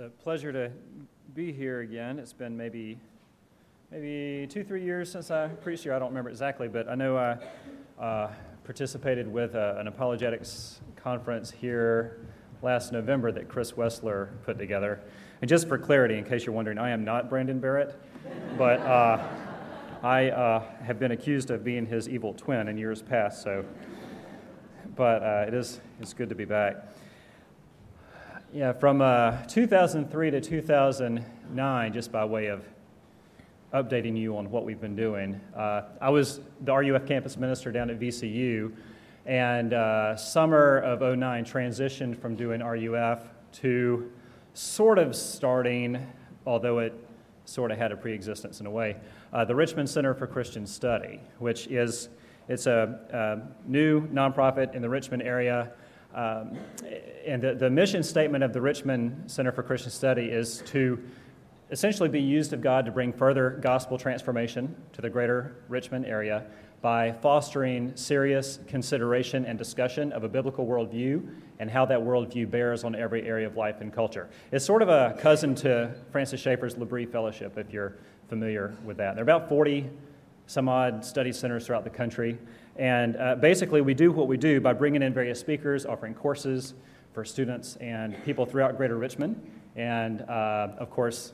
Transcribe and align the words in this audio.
It's 0.00 0.06
a 0.06 0.22
pleasure 0.22 0.50
to 0.50 0.70
be 1.34 1.52
here 1.52 1.80
again. 1.80 2.18
It's 2.18 2.32
been 2.32 2.56
maybe 2.56 2.98
maybe 3.90 4.46
two, 4.46 4.64
three 4.64 4.82
years 4.82 5.12
since 5.12 5.30
I 5.30 5.48
preached 5.48 5.82
here. 5.82 5.92
I 5.92 5.98
don't 5.98 6.08
remember 6.08 6.30
exactly, 6.30 6.68
but 6.68 6.88
I 6.88 6.94
know 6.94 7.18
I 7.18 8.02
uh, 8.02 8.30
participated 8.64 9.30
with 9.30 9.54
uh, 9.54 9.74
an 9.76 9.88
apologetics 9.88 10.80
conference 10.96 11.50
here 11.50 12.24
last 12.62 12.92
November 12.92 13.30
that 13.30 13.46
Chris 13.46 13.72
Wessler 13.72 14.30
put 14.46 14.56
together. 14.58 15.00
And 15.42 15.50
just 15.50 15.68
for 15.68 15.76
clarity, 15.76 16.16
in 16.16 16.24
case 16.24 16.46
you're 16.46 16.54
wondering, 16.54 16.78
I 16.78 16.88
am 16.88 17.04
not 17.04 17.28
Brandon 17.28 17.60
Barrett, 17.60 17.94
but 18.56 18.80
uh, 18.80 19.22
I 20.02 20.30
uh, 20.30 20.62
have 20.82 20.98
been 20.98 21.10
accused 21.10 21.50
of 21.50 21.62
being 21.62 21.84
his 21.84 22.08
evil 22.08 22.32
twin 22.32 22.68
in 22.68 22.78
years 22.78 23.02
past. 23.02 23.42
So, 23.42 23.66
but 24.96 25.22
uh, 25.22 25.44
it 25.46 25.52
is 25.52 25.82
it's 26.00 26.14
good 26.14 26.30
to 26.30 26.34
be 26.34 26.46
back. 26.46 26.86
Yeah, 28.52 28.72
from 28.72 29.00
uh, 29.00 29.44
2003 29.44 30.32
to 30.32 30.40
2009, 30.40 31.92
just 31.92 32.10
by 32.10 32.24
way 32.24 32.46
of 32.46 32.64
updating 33.72 34.18
you 34.18 34.36
on 34.36 34.50
what 34.50 34.64
we've 34.64 34.80
been 34.80 34.96
doing. 34.96 35.40
Uh, 35.54 35.82
I 36.00 36.10
was 36.10 36.40
the 36.62 36.74
RUF 36.74 37.06
campus 37.06 37.36
minister 37.36 37.70
down 37.70 37.90
at 37.90 38.00
VCU, 38.00 38.72
and 39.24 39.72
uh, 39.72 40.16
summer 40.16 40.78
of 40.78 41.00
09 41.16 41.44
transitioned 41.44 42.20
from 42.20 42.34
doing 42.34 42.60
RUF 42.60 43.22
to 43.52 44.10
sort 44.54 44.98
of 44.98 45.14
starting, 45.14 46.04
although 46.44 46.80
it 46.80 46.92
sort 47.44 47.70
of 47.70 47.78
had 47.78 47.92
a 47.92 47.96
pre-existence 47.96 48.58
in 48.58 48.66
a 48.66 48.70
way, 48.70 48.96
uh, 49.32 49.44
the 49.44 49.54
Richmond 49.54 49.88
Center 49.88 50.12
for 50.12 50.26
Christian 50.26 50.66
Study, 50.66 51.20
which 51.38 51.68
is 51.68 52.08
it's 52.48 52.66
a, 52.66 52.98
a 53.12 53.70
new 53.70 54.08
nonprofit 54.08 54.74
in 54.74 54.82
the 54.82 54.88
Richmond 54.88 55.22
area 55.22 55.70
um, 56.14 56.58
and 57.26 57.42
the, 57.42 57.54
the 57.54 57.70
mission 57.70 58.02
statement 58.02 58.42
of 58.42 58.52
the 58.52 58.60
Richmond 58.60 59.30
Center 59.30 59.52
for 59.52 59.62
Christian 59.62 59.90
Study 59.90 60.26
is 60.26 60.62
to 60.66 61.02
essentially 61.70 62.08
be 62.08 62.20
used 62.20 62.52
of 62.52 62.60
God 62.60 62.84
to 62.84 62.90
bring 62.90 63.12
further 63.12 63.50
gospel 63.62 63.96
transformation 63.96 64.74
to 64.92 65.00
the 65.00 65.08
greater 65.08 65.56
Richmond 65.68 66.06
area 66.06 66.46
by 66.82 67.12
fostering 67.12 67.94
serious 67.94 68.58
consideration 68.66 69.44
and 69.44 69.58
discussion 69.58 70.12
of 70.12 70.24
a 70.24 70.28
biblical 70.28 70.66
worldview 70.66 71.28
and 71.58 71.70
how 71.70 71.84
that 71.84 71.98
worldview 72.00 72.50
bears 72.50 72.84
on 72.84 72.94
every 72.94 73.26
area 73.26 73.46
of 73.46 73.56
life 73.56 73.80
and 73.80 73.92
culture. 73.92 74.30
It's 74.50 74.64
sort 74.64 74.82
of 74.82 74.88
a 74.88 75.16
cousin 75.20 75.54
to 75.56 75.94
Francis 76.10 76.40
Schaeffer's 76.40 76.76
L'Abri 76.78 77.06
Fellowship, 77.06 77.58
if 77.58 77.72
you're 77.72 77.98
familiar 78.28 78.74
with 78.84 78.96
that. 78.96 79.14
There 79.14 79.22
are 79.22 79.30
about 79.30 79.48
40 79.48 79.90
some 80.46 80.68
odd 80.68 81.04
study 81.04 81.32
centers 81.32 81.64
throughout 81.64 81.84
the 81.84 81.90
country. 81.90 82.36
And 82.76 83.16
uh, 83.16 83.34
basically, 83.36 83.80
we 83.80 83.94
do 83.94 84.12
what 84.12 84.28
we 84.28 84.36
do 84.36 84.60
by 84.60 84.72
bringing 84.72 85.02
in 85.02 85.12
various 85.12 85.40
speakers, 85.40 85.84
offering 85.84 86.14
courses 86.14 86.74
for 87.12 87.24
students 87.24 87.76
and 87.76 88.22
people 88.24 88.46
throughout 88.46 88.76
Greater 88.76 88.96
Richmond. 88.96 89.40
And 89.76 90.22
uh, 90.22 90.68
of 90.78 90.90
course, 90.90 91.32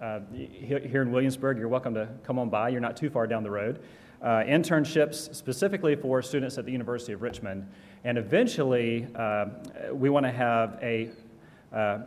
uh, 0.00 0.20
here 0.32 1.02
in 1.02 1.12
Williamsburg, 1.12 1.58
you're 1.58 1.68
welcome 1.68 1.94
to 1.94 2.08
come 2.24 2.38
on 2.38 2.48
by. 2.48 2.70
You're 2.70 2.80
not 2.80 2.96
too 2.96 3.10
far 3.10 3.26
down 3.26 3.42
the 3.42 3.50
road. 3.50 3.80
Uh, 4.22 4.42
internships 4.44 5.34
specifically 5.34 5.96
for 5.96 6.20
students 6.20 6.58
at 6.58 6.66
the 6.66 6.72
University 6.72 7.12
of 7.12 7.22
Richmond. 7.22 7.66
And 8.04 8.18
eventually, 8.18 9.06
uh, 9.14 9.46
we 9.92 10.10
want 10.10 10.26
to 10.26 10.32
have 10.32 10.78
a 10.82 11.10
uh, 11.72 12.00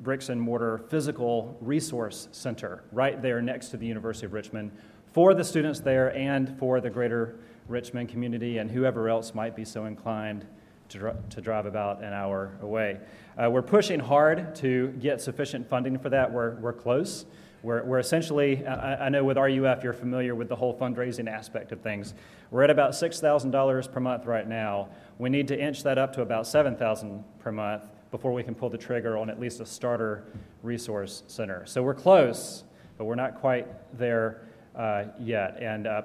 bricks 0.00 0.28
and 0.28 0.40
mortar 0.40 0.78
physical 0.88 1.56
resource 1.60 2.28
center 2.32 2.84
right 2.92 3.20
there 3.20 3.40
next 3.42 3.68
to 3.68 3.76
the 3.76 3.86
University 3.86 4.26
of 4.26 4.32
Richmond 4.32 4.70
for 5.12 5.34
the 5.34 5.44
students 5.44 5.80
there 5.80 6.14
and 6.16 6.58
for 6.58 6.80
the 6.80 6.90
greater 6.90 7.38
Richmond 7.70 8.08
community 8.08 8.58
and 8.58 8.70
whoever 8.70 9.08
else 9.08 9.34
might 9.34 9.54
be 9.54 9.64
so 9.64 9.84
inclined 9.84 10.44
to, 10.90 11.14
to 11.30 11.40
drive 11.40 11.66
about 11.66 12.02
an 12.02 12.12
hour 12.12 12.58
away. 12.60 12.98
Uh, 13.38 13.48
we're 13.50 13.62
pushing 13.62 14.00
hard 14.00 14.54
to 14.56 14.88
get 15.00 15.20
sufficient 15.20 15.68
funding 15.68 15.98
for 15.98 16.10
that. 16.10 16.32
We're, 16.32 16.56
we're 16.56 16.72
close. 16.72 17.24
We're, 17.62 17.84
we're 17.84 17.98
essentially, 17.98 18.66
I, 18.66 19.06
I 19.06 19.08
know 19.08 19.22
with 19.22 19.36
RUF 19.36 19.84
you're 19.84 19.92
familiar 19.92 20.34
with 20.34 20.48
the 20.48 20.56
whole 20.56 20.76
fundraising 20.76 21.28
aspect 21.28 21.72
of 21.72 21.80
things. 21.80 22.14
We're 22.50 22.62
at 22.64 22.70
about 22.70 22.92
$6,000 22.92 23.92
per 23.92 24.00
month 24.00 24.26
right 24.26 24.48
now. 24.48 24.88
We 25.18 25.30
need 25.30 25.46
to 25.48 25.60
inch 25.60 25.82
that 25.84 25.98
up 25.98 26.12
to 26.14 26.22
about 26.22 26.46
7000 26.46 27.22
per 27.38 27.52
month 27.52 27.84
before 28.10 28.32
we 28.32 28.42
can 28.42 28.54
pull 28.54 28.70
the 28.70 28.78
trigger 28.78 29.16
on 29.16 29.30
at 29.30 29.38
least 29.38 29.60
a 29.60 29.66
starter 29.66 30.24
resource 30.62 31.22
center. 31.28 31.64
So 31.66 31.82
we're 31.82 31.94
close, 31.94 32.64
but 32.98 33.04
we're 33.04 33.14
not 33.14 33.40
quite 33.40 33.68
there 33.96 34.42
uh, 34.74 35.04
yet. 35.18 35.58
And 35.60 35.86
uh, 35.86 36.02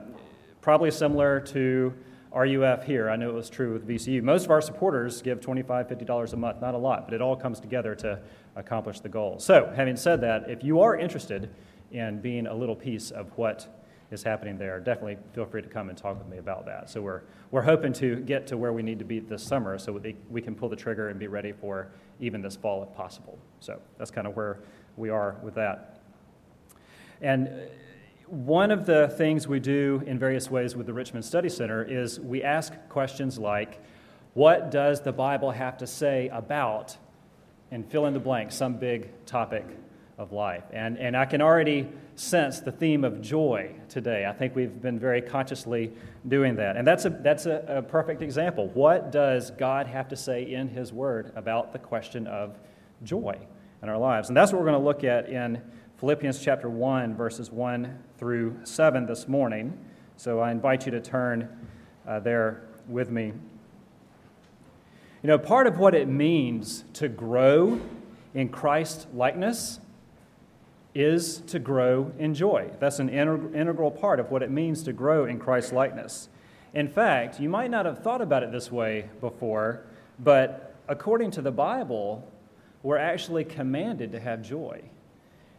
probably 0.66 0.90
similar 0.90 1.40
to 1.40 1.94
RUF 2.34 2.84
here. 2.86 3.08
I 3.08 3.16
know 3.18 3.30
it 3.30 3.36
was 3.36 3.52
true 3.52 3.74
with 3.74 3.88
VCU. 3.88 4.24
Most 4.24 4.46
of 4.46 4.50
our 4.50 4.62
supporters 4.62 5.22
give 5.22 5.40
$25, 5.40 5.68
$50 5.68 6.34
a 6.34 6.38
month, 6.38 6.60
not 6.60 6.74
a 6.74 6.78
lot, 6.78 7.06
but 7.06 7.14
it 7.14 7.22
all 7.22 7.36
comes 7.36 7.60
together 7.60 7.94
to 7.94 8.20
accomplish 8.56 9.00
the 9.00 9.08
goal. 9.08 9.38
So, 9.38 9.72
having 9.76 9.96
said 9.96 10.22
that, 10.22 10.50
if 10.50 10.64
you 10.64 10.82
are 10.82 10.98
interested 10.98 11.52
in 11.92 12.20
being 12.20 12.48
a 12.48 12.54
little 12.56 12.76
piece 12.76 13.12
of 13.12 13.30
what 13.38 13.86
is 14.10 14.24
happening 14.24 14.58
there, 14.58 14.80
definitely 14.80 15.18
feel 15.34 15.46
free 15.46 15.62
to 15.62 15.70
come 15.70 15.90
and 15.90 15.98
talk 15.98 16.18
with 16.18 16.28
me 16.28 16.40
about 16.40 16.66
that. 16.66 16.90
So, 16.90 17.00
we're, 17.00 17.22
we're 17.52 17.62
hoping 17.62 17.94
to 17.94 18.16
get 18.22 18.48
to 18.48 18.58
where 18.58 18.74
we 18.74 18.82
need 18.82 18.98
to 18.98 19.06
be 19.06 19.20
this 19.20 19.44
summer 19.44 19.78
so 19.78 19.92
we, 19.92 20.16
we 20.32 20.42
can 20.42 20.56
pull 20.56 20.70
the 20.70 20.76
trigger 20.76 21.10
and 21.10 21.20
be 21.20 21.28
ready 21.28 21.52
for 21.52 21.92
even 22.20 22.42
this 22.42 22.56
fall 22.56 22.82
if 22.82 22.92
possible. 22.98 23.38
So, 23.60 23.80
that's 24.00 24.10
kind 24.10 24.26
of 24.26 24.36
where 24.36 24.62
we 24.98 25.12
are 25.12 25.36
with 25.44 25.54
that. 25.54 26.00
And 27.22 27.70
one 28.28 28.72
of 28.72 28.86
the 28.86 29.08
things 29.10 29.48
we 29.48 29.60
do 29.60 30.02
in 30.06 30.18
various 30.18 30.50
ways 30.50 30.76
with 30.76 30.88
the 30.88 30.94
Richmond 30.94 31.26
Study 31.26 31.50
Center 31.50 31.84
is 31.84 32.20
we 32.20 32.44
ask 32.44 32.74
questions 32.90 33.38
like, 33.38 33.82
What 34.34 34.72
does 34.72 35.02
the 35.02 35.12
Bible 35.12 35.52
have 35.52 35.78
to 35.78 35.88
say 35.88 36.30
about, 36.30 36.98
and 37.72 37.86
fill 37.86 38.06
in 38.06 38.14
the 38.14 38.20
blank, 38.20 38.52
some 38.52 38.78
big 38.78 39.10
topic 39.26 39.66
of 40.18 40.32
life? 40.32 40.64
And, 40.72 40.98
and 40.98 41.16
I 41.16 41.26
can 41.26 41.42
already 41.42 41.88
sense 42.16 42.60
the 42.62 42.72
theme 42.72 43.04
of 43.04 43.22
joy 43.22 43.76
today. 43.90 44.26
I 44.26 44.34
think 44.34 44.56
we've 44.56 44.82
been 44.82 44.98
very 44.98 45.22
consciously 45.22 45.92
doing 46.28 46.56
that. 46.56 46.78
And 46.78 46.88
that's 46.88 47.06
a, 47.06 47.10
that's 47.10 47.46
a, 47.46 47.64
a 47.68 47.82
perfect 47.82 48.22
example. 48.22 48.70
What 48.70 49.12
does 49.12 49.52
God 49.52 49.88
have 49.88 50.08
to 50.10 50.16
say 50.16 50.52
in 50.52 50.68
His 50.68 50.92
Word 50.92 51.32
about 51.36 51.74
the 51.74 51.80
question 51.80 52.26
of 52.26 52.58
joy 53.04 53.38
in 53.84 53.90
our 53.90 53.98
lives? 53.98 54.30
And 54.30 54.38
that's 54.38 54.52
what 54.52 54.60
we're 54.60 54.70
going 54.70 54.82
to 54.82 54.86
look 54.86 55.04
at 55.04 55.30
in 55.30 55.62
Philippians 55.98 56.44
chapter 56.44 56.70
1, 56.70 57.16
verses 57.16 57.50
1 57.50 57.98
through 58.18 58.58
7 58.66 59.06
this 59.06 59.30
morning. 59.30 59.78
So 60.18 60.42
I 60.42 60.52
invite 60.52 60.86
you 60.86 60.92
to 60.92 61.00
turn 61.00 61.48
uh, 62.06 62.20
there 62.20 62.64
with 62.90 63.10
me. 63.10 63.32
You 65.24 65.28
know, 65.28 65.38
part 65.38 65.68
of 65.68 65.80
what 65.80 65.96
it 65.96 66.10
means 66.10 66.84
to 66.96 67.08
grow 67.08 67.80
in 68.34 68.50
Christ 68.50 69.08
likeness 69.14 69.80
is 70.94 71.38
to 71.48 71.60
grow 71.60 72.12
in 72.20 72.34
joy. 72.34 72.72
That's 72.80 73.00
an 73.00 73.08
integral 73.08 73.90
part 73.90 74.20
of 74.20 74.32
what 74.32 74.44
it 74.44 74.52
means 74.52 74.84
to 74.84 74.94
grow 74.94 75.24
in 75.24 75.40
Christ 75.40 75.72
likeness. 75.72 76.28
In 76.74 76.90
fact, 76.90 77.40
you 77.40 77.48
might 77.48 77.72
not 77.72 77.86
have 77.86 78.00
thought 78.00 78.22
about 78.22 78.44
it 78.44 78.52
this 78.52 78.70
way 78.70 79.10
before, 79.22 79.86
but 80.20 80.76
according 80.90 81.32
to 81.32 81.42
the 81.42 81.52
Bible, 81.52 82.30
we're 82.84 82.98
actually 82.98 83.46
commanded 83.46 84.12
to 84.12 84.20
have 84.20 84.42
joy. 84.42 84.82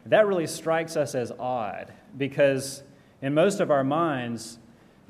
That 0.08 0.26
really 0.26 0.46
strikes 0.46 0.96
us 0.96 1.14
as 1.14 1.32
odd 1.38 1.92
because 2.16 2.82
in 3.22 3.34
most 3.34 3.60
of 3.60 3.70
our 3.70 3.82
minds, 3.82 4.58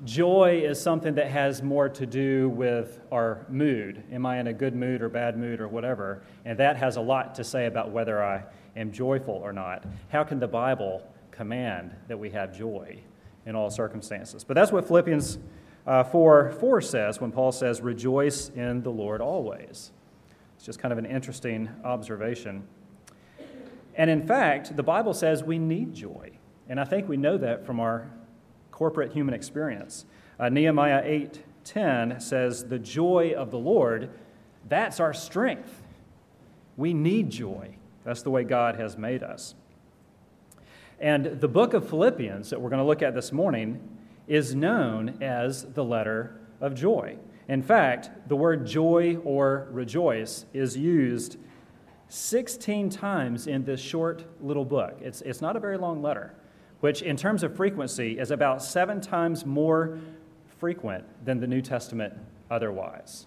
joy 0.04 0.62
is 0.64 0.80
something 0.80 1.14
that 1.14 1.30
has 1.30 1.62
more 1.62 1.88
to 1.88 2.06
do 2.06 2.48
with 2.50 3.00
our 3.12 3.44
mood. 3.48 4.02
Am 4.10 4.24
I 4.24 4.40
in 4.40 4.46
a 4.46 4.52
good 4.52 4.74
mood 4.74 5.02
or 5.02 5.08
bad 5.08 5.38
mood 5.38 5.60
or 5.60 5.68
whatever? 5.68 6.22
And 6.44 6.58
that 6.58 6.76
has 6.76 6.96
a 6.96 7.00
lot 7.00 7.34
to 7.34 7.44
say 7.44 7.66
about 7.66 7.90
whether 7.90 8.22
I 8.22 8.44
am 8.76 8.90
joyful 8.90 9.34
or 9.34 9.52
not. 9.52 9.84
How 10.08 10.24
can 10.24 10.38
the 10.38 10.48
Bible 10.48 11.02
command 11.30 11.94
that 12.08 12.18
we 12.18 12.30
have 12.30 12.56
joy 12.56 12.98
in 13.44 13.54
all 13.54 13.70
circumstances? 13.70 14.44
But 14.44 14.54
that's 14.54 14.72
what 14.72 14.86
Philippians 14.86 15.38
uh, 15.86 16.04
4 16.04 16.52
4 16.58 16.80
says 16.80 17.20
when 17.20 17.32
Paul 17.32 17.52
says, 17.52 17.80
Rejoice 17.80 18.50
in 18.50 18.82
the 18.82 18.90
Lord 18.90 19.20
always. 19.20 19.92
It's 20.56 20.64
just 20.64 20.78
kind 20.78 20.92
of 20.92 20.98
an 20.98 21.06
interesting 21.06 21.68
observation. 21.84 22.66
And 23.96 24.10
in 24.10 24.26
fact, 24.26 24.76
the 24.76 24.82
Bible 24.82 25.14
says 25.14 25.42
we 25.42 25.58
need 25.58 25.94
joy. 25.94 26.32
And 26.68 26.78
I 26.78 26.84
think 26.84 27.08
we 27.08 27.16
know 27.16 27.38
that 27.38 27.64
from 27.64 27.80
our 27.80 28.10
corporate 28.70 29.12
human 29.12 29.34
experience. 29.34 30.04
Uh, 30.38 30.50
Nehemiah 30.50 31.02
8:10 31.02 32.20
says, 32.20 32.68
"The 32.68 32.78
joy 32.78 33.32
of 33.34 33.50
the 33.50 33.58
Lord, 33.58 34.10
that's 34.68 35.00
our 35.00 35.14
strength. 35.14 35.82
We 36.76 36.92
need 36.92 37.30
joy. 37.30 37.76
That's 38.04 38.22
the 38.22 38.30
way 38.30 38.44
God 38.44 38.76
has 38.76 38.98
made 38.98 39.22
us." 39.22 39.54
And 41.00 41.40
the 41.40 41.48
book 41.48 41.72
of 41.72 41.88
Philippians 41.88 42.50
that 42.50 42.60
we're 42.60 42.70
going 42.70 42.82
to 42.82 42.86
look 42.86 43.02
at 43.02 43.14
this 43.14 43.32
morning 43.32 43.80
is 44.26 44.54
known 44.54 45.16
as 45.22 45.72
the 45.72 45.84
letter 45.84 46.38
of 46.60 46.74
joy. 46.74 47.16
In 47.48 47.62
fact, 47.62 48.10
the 48.28 48.36
word 48.36 48.66
joy 48.66 49.16
or 49.24 49.68
rejoice 49.70 50.46
is 50.52 50.76
used 50.76 51.38
16 52.08 52.90
times 52.90 53.46
in 53.46 53.64
this 53.64 53.80
short 53.80 54.24
little 54.40 54.64
book. 54.64 54.98
It's, 55.00 55.22
it's 55.22 55.40
not 55.40 55.56
a 55.56 55.60
very 55.60 55.76
long 55.76 56.02
letter, 56.02 56.34
which, 56.80 57.02
in 57.02 57.16
terms 57.16 57.42
of 57.42 57.56
frequency, 57.56 58.18
is 58.18 58.30
about 58.30 58.62
seven 58.62 59.00
times 59.00 59.44
more 59.44 59.98
frequent 60.58 61.04
than 61.24 61.40
the 61.40 61.46
New 61.46 61.60
Testament 61.60 62.14
otherwise. 62.50 63.26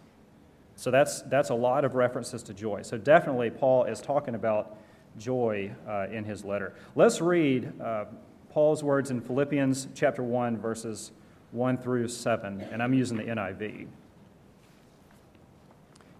So 0.75 0.91
that's, 0.91 1.21
that's 1.23 1.49
a 1.49 1.55
lot 1.55 1.83
of 1.83 1.95
references 1.95 2.41
to 2.43 2.53
joy. 2.53 2.83
So 2.83 2.97
definitely, 2.97 3.49
Paul 3.49 3.83
is 3.83 3.99
talking 3.99 4.35
about 4.35 4.77
joy 5.17 5.71
uh, 5.87 6.07
in 6.09 6.23
his 6.23 6.45
letter. 6.45 6.73
Let's 6.95 7.19
read 7.19 7.73
uh, 7.81 8.05
Paul's 8.49 8.81
words 8.81 9.11
in 9.11 9.19
Philippians 9.19 9.89
chapter 9.93 10.23
1, 10.23 10.57
verses 10.57 11.11
1 11.51 11.77
through 11.79 12.07
7, 12.07 12.61
and 12.61 12.81
I'm 12.81 12.93
using 12.93 13.17
the 13.17 13.23
NIV. 13.23 13.87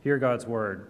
Hear 0.04 0.18
God's 0.18 0.46
word. 0.46 0.90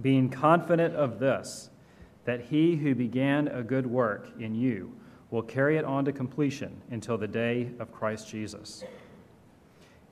being 0.00 0.28
confident 0.28 0.94
of 0.94 1.18
this, 1.18 1.70
that 2.24 2.40
he 2.40 2.76
who 2.76 2.94
began 2.94 3.48
a 3.48 3.62
good 3.62 3.86
work 3.86 4.28
in 4.38 4.54
you 4.54 4.92
will 5.30 5.42
carry 5.42 5.76
it 5.76 5.84
on 5.84 6.04
to 6.04 6.12
completion 6.12 6.80
until 6.90 7.18
the 7.18 7.28
day 7.28 7.70
of 7.78 7.92
Christ 7.92 8.28
Jesus. 8.28 8.84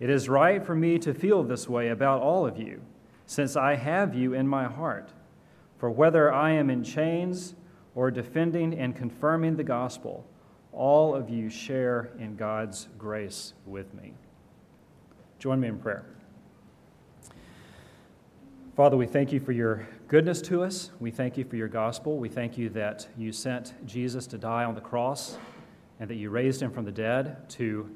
It 0.01 0.11
is 0.11 0.29
right 0.29 0.65
for 0.65 0.75
me 0.75 0.99
to 0.99 1.15
feel 1.15 1.45
this 1.45 1.69
way 1.69 1.89
about 1.89 2.21
all 2.21 2.47
of 2.47 2.59
you, 2.59 2.83
since 3.27 3.57
I 3.57 3.77
have 3.77 4.15
you 4.15 4.35
in 4.35 4.49
my 4.49 4.65
heart. 4.65 5.11
For 5.79 5.91
whether 5.91 6.33
I 6.33 6.51
am 6.51 6.71
in 6.71 6.83
chains 6.83 7.55
or 7.95 8.11
defending 8.11 8.75
and 8.79 8.97
confirming 8.97 9.57
the 9.57 9.65
gospel, 9.65 10.27
all 10.73 11.15
of 11.15 11.29
you 11.31 11.49
share 11.49 12.11
in 12.19 12.37
God's 12.37 12.89
grace 12.99 13.55
with 13.67 13.95
me. 13.95 14.15
Join 15.39 15.61
me 15.61 15.69
in 15.69 15.79
prayer. 15.79 16.07
Father, 18.75 18.97
we 18.97 19.07
thank 19.07 19.33
you 19.33 19.39
for 19.39 19.53
your 19.53 19.87
goodness 20.09 20.41
to 20.41 20.63
us. 20.63 20.93
We 20.99 21.11
thank 21.11 21.37
you 21.37 21.45
for 21.45 21.57
your 21.57 21.69
gospel. 21.69 22.17
We 22.17 22.31
thank 22.31 22.57
you 22.57 22.71
that 22.71 23.07
you 23.19 23.31
sent 23.31 23.75
Jesus 23.87 24.27
to 24.29 24.39
die 24.39 24.65
on 24.65 24.75
the 24.75 24.81
cross 24.81 25.37
and 26.01 26.09
that 26.09 26.15
you 26.15 26.31
raised 26.31 26.63
him 26.63 26.71
from 26.71 26.87
the 26.87 26.93
dead 26.93 27.51
to 27.51 27.95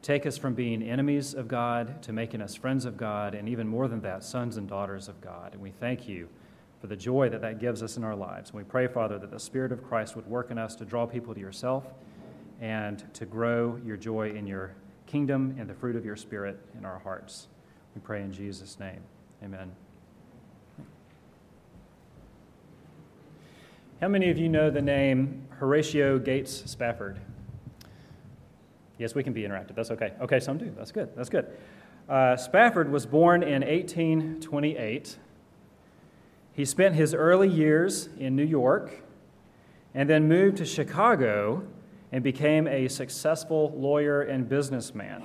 take 0.00 0.24
us 0.24 0.38
from 0.38 0.54
being 0.54 0.82
enemies 0.82 1.34
of 1.34 1.48
God 1.48 2.02
to 2.04 2.14
making 2.14 2.40
us 2.40 2.54
friends 2.54 2.86
of 2.86 2.96
God, 2.96 3.34
and 3.34 3.46
even 3.46 3.68
more 3.68 3.88
than 3.88 4.00
that, 4.00 4.24
sons 4.24 4.56
and 4.56 4.66
daughters 4.66 5.06
of 5.06 5.20
God. 5.20 5.52
And 5.52 5.60
we 5.60 5.70
thank 5.70 6.08
you 6.08 6.30
for 6.80 6.86
the 6.86 6.96
joy 6.96 7.28
that 7.28 7.42
that 7.42 7.60
gives 7.60 7.82
us 7.82 7.98
in 7.98 8.04
our 8.04 8.16
lives. 8.16 8.50
And 8.50 8.58
we 8.58 8.64
pray, 8.64 8.86
Father, 8.86 9.18
that 9.18 9.30
the 9.30 9.38
Spirit 9.38 9.70
of 9.70 9.84
Christ 9.84 10.16
would 10.16 10.26
work 10.26 10.50
in 10.50 10.56
us 10.56 10.74
to 10.76 10.86
draw 10.86 11.04
people 11.04 11.34
to 11.34 11.40
yourself 11.40 11.84
and 12.58 13.04
to 13.12 13.26
grow 13.26 13.78
your 13.84 13.98
joy 13.98 14.30
in 14.30 14.46
your 14.46 14.72
kingdom 15.06 15.54
and 15.58 15.68
the 15.68 15.74
fruit 15.74 15.94
of 15.94 16.06
your 16.06 16.16
Spirit 16.16 16.58
in 16.78 16.86
our 16.86 17.00
hearts. 17.00 17.48
We 17.94 18.00
pray 18.00 18.22
in 18.22 18.32
Jesus' 18.32 18.80
name. 18.80 19.02
Amen. 19.44 19.72
How 24.00 24.08
many 24.08 24.30
of 24.30 24.38
you 24.38 24.48
know 24.48 24.70
the 24.70 24.82
name 24.82 25.46
Horatio 25.58 26.18
Gates 26.18 26.62
Spafford? 26.70 27.20
Yes, 28.98 29.14
we 29.14 29.22
can 29.22 29.32
be 29.32 29.42
interactive. 29.42 29.74
That's 29.74 29.90
okay. 29.90 30.12
Okay, 30.20 30.40
some 30.40 30.58
do. 30.58 30.72
That's 30.76 30.92
good. 30.92 31.10
That's 31.16 31.28
good. 31.28 31.46
Uh, 32.08 32.36
Spafford 32.36 32.90
was 32.90 33.06
born 33.06 33.42
in 33.42 33.62
1828 33.62 35.16
he 36.52 36.64
spent 36.66 36.94
his 36.94 37.14
early 37.14 37.48
years 37.48 38.08
in 38.18 38.36
New 38.36 38.44
York 38.44 38.90
and 39.94 40.10
then 40.10 40.28
moved 40.28 40.58
to 40.58 40.66
Chicago 40.66 41.62
and 42.12 42.22
became 42.22 42.66
a 42.66 42.88
successful 42.88 43.72
lawyer 43.76 44.22
and 44.22 44.48
businessman. 44.48 45.24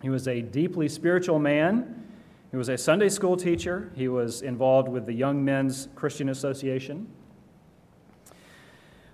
He 0.00 0.08
was 0.08 0.28
a 0.28 0.40
deeply 0.40 0.88
spiritual 0.88 1.38
man. 1.38 2.06
He 2.50 2.56
was 2.56 2.68
a 2.68 2.78
Sunday 2.78 3.08
school 3.08 3.36
teacher. 3.36 3.92
He 3.94 4.08
was 4.08 4.42
involved 4.42 4.88
with 4.88 5.06
the 5.06 5.12
Young 5.12 5.44
Men's 5.44 5.88
Christian 5.94 6.28
Association. 6.28 7.08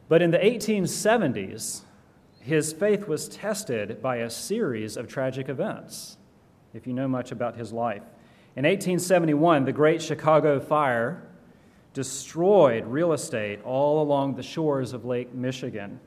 But 0.08 0.22
in 0.22 0.30
the 0.30 0.38
1870s, 0.38 1.82
his 2.40 2.72
faith 2.72 3.08
was 3.08 3.28
tested 3.28 4.02
by 4.02 4.16
a 4.16 4.28
series 4.28 4.96
of 4.96 5.08
tragic 5.08 5.48
events, 5.48 6.18
if 6.74 6.86
you 6.86 6.92
know 6.92 7.08
much 7.08 7.32
about 7.32 7.56
his 7.56 7.72
life. 7.72 8.02
In 8.56 8.64
1871, 8.64 9.64
the 9.64 9.72
Great 9.72 10.02
Chicago 10.02 10.60
Fire 10.60 11.22
destroyed 11.94 12.84
real 12.86 13.12
estate 13.12 13.62
all 13.64 14.02
along 14.02 14.34
the 14.34 14.42
shores 14.42 14.92
of 14.92 15.04
Lake 15.04 15.32
Michigan, 15.32 15.98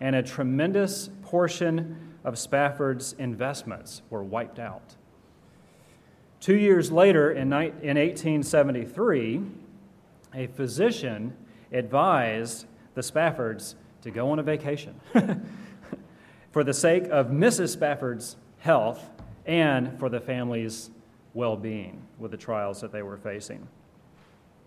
and 0.00 0.14
a 0.14 0.22
tremendous 0.22 1.10
portion 1.22 2.14
of 2.24 2.38
Spafford's 2.38 3.14
investments 3.14 4.02
were 4.10 4.22
wiped 4.22 4.58
out. 4.58 4.96
Two 6.40 6.56
years 6.56 6.92
later, 6.92 7.32
in 7.32 7.50
1873, 7.50 9.42
a 10.34 10.46
physician 10.48 11.36
advised 11.72 12.66
the 12.98 13.02
Spaffords 13.02 13.76
to 14.02 14.10
go 14.10 14.32
on 14.32 14.40
a 14.40 14.42
vacation 14.42 15.00
for 16.50 16.64
the 16.64 16.74
sake 16.74 17.04
of 17.12 17.28
Mrs. 17.28 17.68
Spafford's 17.68 18.34
health 18.58 19.08
and 19.46 19.96
for 20.00 20.08
the 20.08 20.18
family's 20.18 20.90
well 21.32 21.56
being 21.56 22.02
with 22.18 22.32
the 22.32 22.36
trials 22.36 22.80
that 22.80 22.90
they 22.90 23.02
were 23.02 23.16
facing. 23.16 23.68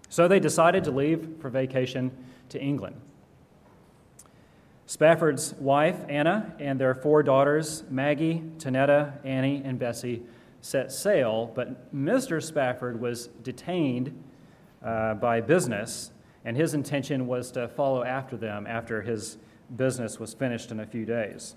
So 0.07 0.29
they 0.29 0.39
decided 0.39 0.85
to 0.85 0.91
leave 0.91 1.27
for 1.41 1.49
vacation 1.49 2.09
to 2.47 2.61
England. 2.61 3.01
Spafford's 4.85 5.53
wife, 5.55 5.97
Anna, 6.07 6.55
and 6.57 6.79
their 6.79 6.95
four 6.95 7.23
daughters, 7.23 7.83
Maggie, 7.89 8.43
Tanetta, 8.59 9.13
Annie, 9.25 9.61
and 9.65 9.77
Bessie, 9.77 10.23
set 10.61 10.93
sail, 10.93 11.51
but 11.53 11.93
Mr. 11.93 12.41
Spafford 12.41 13.01
was 13.01 13.27
detained 13.43 14.23
uh, 14.85 15.15
by 15.15 15.41
business, 15.41 16.11
and 16.43 16.57
his 16.57 16.73
intention 16.73 17.27
was 17.27 17.51
to 17.51 17.67
follow 17.67 18.03
after 18.03 18.37
them 18.37 18.65
after 18.67 19.01
his 19.01 19.37
business 19.75 20.19
was 20.19 20.33
finished 20.33 20.71
in 20.71 20.79
a 20.79 20.85
few 20.85 21.05
days. 21.05 21.55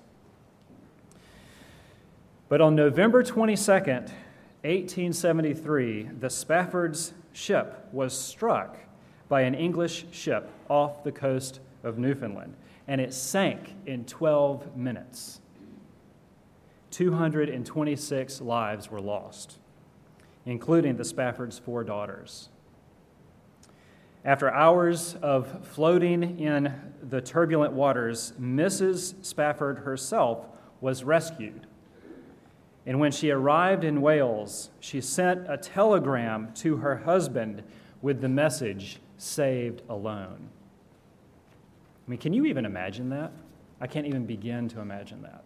But 2.48 2.60
on 2.60 2.74
November 2.74 3.22
22nd, 3.22 4.10
1873, 4.62 6.10
the 6.20 6.30
Spafford's 6.30 7.12
ship 7.32 7.88
was 7.92 8.16
struck 8.16 8.78
by 9.28 9.42
an 9.42 9.54
English 9.54 10.06
ship 10.10 10.50
off 10.68 11.02
the 11.02 11.12
coast 11.12 11.60
of 11.82 11.98
Newfoundland, 11.98 12.54
and 12.86 13.00
it 13.00 13.12
sank 13.12 13.74
in 13.86 14.04
12 14.04 14.76
minutes. 14.76 15.40
226 16.90 18.40
lives 18.40 18.90
were 18.90 19.00
lost, 19.00 19.58
including 20.46 20.96
the 20.96 21.04
Spafford's 21.04 21.58
four 21.58 21.82
daughters. 21.82 22.50
After 24.24 24.50
hours 24.50 25.16
of 25.22 25.66
floating 25.66 26.38
in 26.40 26.72
the 27.02 27.20
turbulent 27.20 27.74
waters, 27.74 28.32
Mrs. 28.40 29.22
Spafford 29.24 29.80
herself 29.80 30.46
was 30.80 31.04
rescued 31.04 31.66
and 32.86 33.00
when 33.00 33.12
she 33.12 33.30
arrived 33.30 33.84
in 33.84 34.02
Wales, 34.02 34.70
she 34.80 35.00
sent 35.00 35.50
a 35.50 35.56
telegram 35.56 36.52
to 36.56 36.76
her 36.76 36.96
husband 36.96 37.62
with 38.02 38.20
the 38.20 38.28
message, 38.28 39.00
saved 39.16 39.82
alone. 39.88 40.48
I 42.06 42.10
mean, 42.10 42.18
can 42.18 42.34
you 42.34 42.44
even 42.44 42.66
imagine 42.66 43.08
that? 43.10 43.32
I 43.80 43.86
can't 43.86 44.06
even 44.06 44.26
begin 44.26 44.68
to 44.68 44.80
imagine 44.80 45.22
that. 45.22 45.44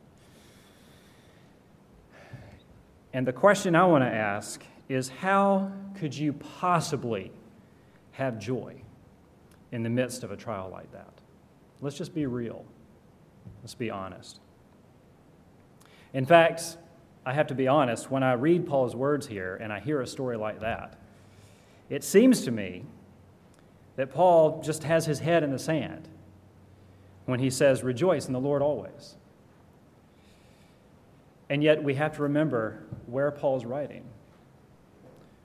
And 3.12 3.26
the 3.26 3.32
question 3.32 3.76
I 3.76 3.86
want 3.86 4.02
to 4.02 4.08
ask 4.08 4.62
is 4.88 5.08
how 5.08 5.70
could 5.94 6.14
you 6.14 6.32
possibly 6.32 7.30
have 8.18 8.38
joy 8.38 8.74
in 9.70 9.84
the 9.84 9.88
midst 9.88 10.24
of 10.24 10.32
a 10.32 10.36
trial 10.36 10.68
like 10.72 10.90
that? 10.92 11.12
Let's 11.80 11.96
just 11.96 12.14
be 12.14 12.26
real. 12.26 12.64
Let's 13.62 13.74
be 13.74 13.90
honest. 13.90 14.40
In 16.12 16.26
fact, 16.26 16.78
I 17.24 17.32
have 17.32 17.46
to 17.46 17.54
be 17.54 17.68
honest, 17.68 18.10
when 18.10 18.24
I 18.24 18.32
read 18.32 18.66
Paul's 18.66 18.96
words 18.96 19.28
here 19.28 19.56
and 19.60 19.72
I 19.72 19.78
hear 19.78 20.00
a 20.00 20.06
story 20.06 20.36
like 20.36 20.60
that, 20.60 20.98
it 21.88 22.02
seems 22.02 22.42
to 22.42 22.50
me 22.50 22.84
that 23.94 24.12
Paul 24.12 24.62
just 24.62 24.82
has 24.82 25.06
his 25.06 25.20
head 25.20 25.44
in 25.44 25.52
the 25.52 25.58
sand 25.58 26.08
when 27.26 27.38
he 27.38 27.50
says, 27.50 27.84
Rejoice 27.84 28.26
in 28.26 28.32
the 28.32 28.40
Lord 28.40 28.62
always. 28.62 29.14
And 31.48 31.62
yet 31.62 31.84
we 31.84 31.94
have 31.94 32.16
to 32.16 32.22
remember 32.22 32.82
where 33.06 33.30
Paul's 33.30 33.64
writing. 33.64 34.04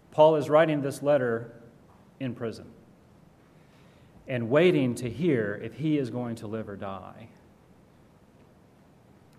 Paul 0.09 0.37
is 0.37 0.49
writing 0.49 0.81
this 0.81 1.03
letter 1.03 1.51
in 2.19 2.35
prison 2.35 2.65
and 4.27 4.49
waiting 4.49 4.95
to 4.95 5.09
hear 5.09 5.59
if 5.63 5.73
he 5.75 5.97
is 5.97 6.09
going 6.09 6.35
to 6.35 6.47
live 6.47 6.69
or 6.69 6.75
die. 6.77 7.27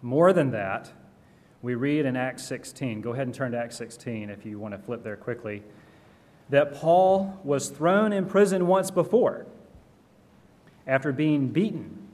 More 0.03 0.33
than 0.33 0.51
that, 0.51 0.93
we 1.63 1.75
read 1.75 2.05
in 2.05 2.15
Acts 2.17 2.45
16. 2.45 3.01
Go 3.01 3.13
ahead 3.13 3.27
and 3.27 3.35
turn 3.35 3.53
to 3.53 3.59
Acts 3.59 3.77
16 3.77 4.29
if 4.29 4.45
you 4.45 4.59
want 4.59 4.75
to 4.75 4.79
flip 4.79 5.03
there 5.03 5.17
quickly. 5.17 5.63
that 6.51 6.75
Paul 6.75 7.41
was 7.43 7.71
thrown 7.71 8.13
in 8.13 8.27
prison 8.27 8.67
once 8.67 8.91
before 8.91 9.47
after 10.87 11.13
being 11.13 11.49
beaten. 11.49 12.09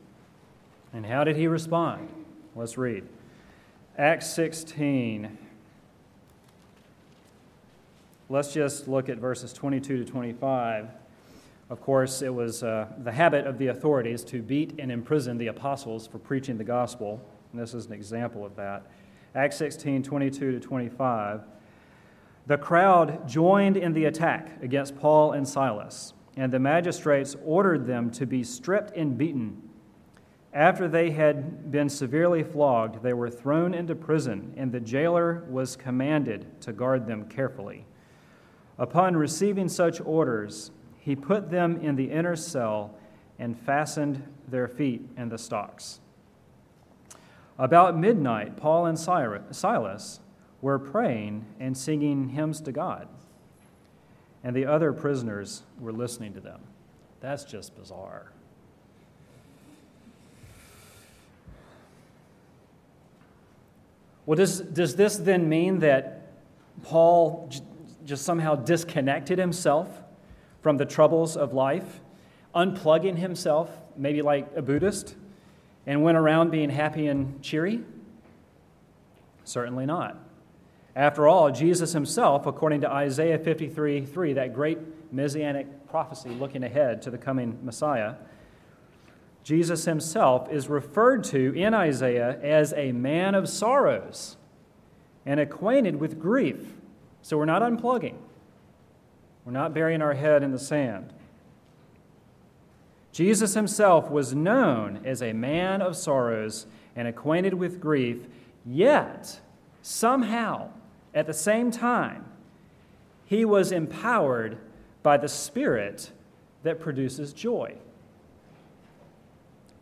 And 0.92 1.06
how 1.06 1.24
did 1.24 1.36
he 1.36 1.46
respond? 1.46 2.08
Let's 2.54 2.78
read. 2.78 3.04
Acts 3.98 4.26
16. 4.30 5.36
Let's 8.32 8.54
just 8.54 8.86
look 8.86 9.08
at 9.08 9.18
verses 9.18 9.52
22 9.52 10.04
to 10.04 10.04
25. 10.04 10.88
Of 11.68 11.80
course, 11.80 12.22
it 12.22 12.32
was 12.32 12.62
uh, 12.62 12.86
the 13.02 13.10
habit 13.10 13.44
of 13.44 13.58
the 13.58 13.66
authorities 13.66 14.22
to 14.26 14.40
beat 14.40 14.74
and 14.78 14.92
imprison 14.92 15.36
the 15.36 15.48
apostles 15.48 16.06
for 16.06 16.20
preaching 16.20 16.56
the 16.56 16.62
gospel. 16.62 17.20
And 17.50 17.60
this 17.60 17.74
is 17.74 17.86
an 17.86 17.92
example 17.92 18.46
of 18.46 18.54
that. 18.54 18.88
Acts 19.34 19.56
16, 19.56 20.04
22 20.04 20.52
to 20.52 20.60
25. 20.60 21.40
The 22.46 22.56
crowd 22.56 23.26
joined 23.26 23.76
in 23.76 23.94
the 23.94 24.04
attack 24.04 24.62
against 24.62 24.96
Paul 24.96 25.32
and 25.32 25.48
Silas, 25.48 26.14
and 26.36 26.52
the 26.52 26.60
magistrates 26.60 27.34
ordered 27.44 27.84
them 27.84 28.12
to 28.12 28.26
be 28.26 28.44
stripped 28.44 28.96
and 28.96 29.18
beaten. 29.18 29.60
After 30.54 30.86
they 30.86 31.10
had 31.10 31.72
been 31.72 31.88
severely 31.88 32.44
flogged, 32.44 33.02
they 33.02 33.12
were 33.12 33.28
thrown 33.28 33.74
into 33.74 33.96
prison, 33.96 34.54
and 34.56 34.70
the 34.70 34.78
jailer 34.78 35.44
was 35.50 35.74
commanded 35.74 36.60
to 36.60 36.72
guard 36.72 37.08
them 37.08 37.28
carefully. 37.28 37.86
Upon 38.80 39.14
receiving 39.14 39.68
such 39.68 40.00
orders, 40.00 40.70
he 40.98 41.14
put 41.14 41.50
them 41.50 41.76
in 41.76 41.96
the 41.96 42.10
inner 42.10 42.34
cell 42.34 42.94
and 43.38 43.56
fastened 43.56 44.26
their 44.48 44.66
feet 44.66 45.06
in 45.18 45.28
the 45.28 45.36
stocks. 45.36 46.00
About 47.58 47.96
midnight, 47.96 48.56
Paul 48.56 48.86
and 48.86 48.98
Silas 48.98 50.20
were 50.62 50.78
praying 50.78 51.44
and 51.60 51.76
singing 51.76 52.30
hymns 52.30 52.62
to 52.62 52.72
God, 52.72 53.06
and 54.42 54.56
the 54.56 54.64
other 54.64 54.94
prisoners 54.94 55.62
were 55.78 55.92
listening 55.92 56.32
to 56.32 56.40
them. 56.40 56.60
That's 57.20 57.44
just 57.44 57.76
bizarre. 57.78 58.32
Well, 64.24 64.36
does, 64.36 64.62
does 64.62 64.96
this 64.96 65.16
then 65.16 65.50
mean 65.50 65.80
that 65.80 66.32
Paul 66.82 67.50
just 68.10 68.24
somehow 68.24 68.56
disconnected 68.56 69.38
himself 69.38 70.02
from 70.60 70.76
the 70.76 70.84
troubles 70.84 71.36
of 71.36 71.54
life, 71.54 72.00
unplugging 72.54 73.16
himself, 73.16 73.70
maybe 73.96 74.20
like 74.20 74.48
a 74.56 74.60
Buddhist, 74.60 75.14
and 75.86 76.02
went 76.02 76.18
around 76.18 76.50
being 76.50 76.70
happy 76.70 77.06
and 77.06 77.40
cheery? 77.40 77.84
Certainly 79.44 79.86
not. 79.86 80.18
After 80.96 81.28
all, 81.28 81.52
Jesus 81.52 81.92
himself, 81.92 82.46
according 82.46 82.80
to 82.80 82.90
Isaiah 82.90 83.38
53 83.38 84.04
3, 84.04 84.32
that 84.32 84.54
great 84.54 84.78
messianic 85.12 85.88
prophecy 85.88 86.30
looking 86.30 86.64
ahead 86.64 87.02
to 87.02 87.10
the 87.10 87.18
coming 87.18 87.60
Messiah, 87.62 88.16
Jesus 89.44 89.84
himself 89.84 90.50
is 90.50 90.68
referred 90.68 91.22
to 91.24 91.54
in 91.54 91.74
Isaiah 91.74 92.40
as 92.42 92.72
a 92.72 92.90
man 92.90 93.36
of 93.36 93.48
sorrows 93.48 94.36
and 95.24 95.38
acquainted 95.38 96.00
with 96.00 96.18
grief. 96.18 96.74
So 97.22 97.36
we're 97.36 97.44
not 97.44 97.62
unplugging, 97.62 98.16
we're 99.44 99.52
not 99.52 99.74
burying 99.74 100.02
our 100.02 100.14
head 100.14 100.42
in 100.42 100.52
the 100.52 100.58
sand. 100.58 101.12
Jesus 103.12 103.54
himself 103.54 104.10
was 104.10 104.34
known 104.34 105.00
as 105.04 105.20
a 105.20 105.32
man 105.32 105.82
of 105.82 105.96
sorrows 105.96 106.66
and 106.94 107.08
acquainted 107.08 107.54
with 107.54 107.80
grief, 107.80 108.26
yet, 108.64 109.40
somehow, 109.82 110.70
at 111.14 111.26
the 111.26 111.34
same 111.34 111.70
time, 111.70 112.24
he 113.24 113.44
was 113.44 113.72
empowered 113.72 114.58
by 115.02 115.16
the 115.16 115.28
Spirit 115.28 116.10
that 116.62 116.80
produces 116.80 117.32
joy. 117.32 117.74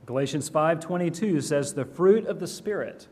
Galatians 0.06 0.48
5:22 0.48 1.42
says 1.42 1.74
the 1.74 1.84
fruit 1.84 2.26
of 2.26 2.40
the 2.40 2.46
spirit, 2.46 3.08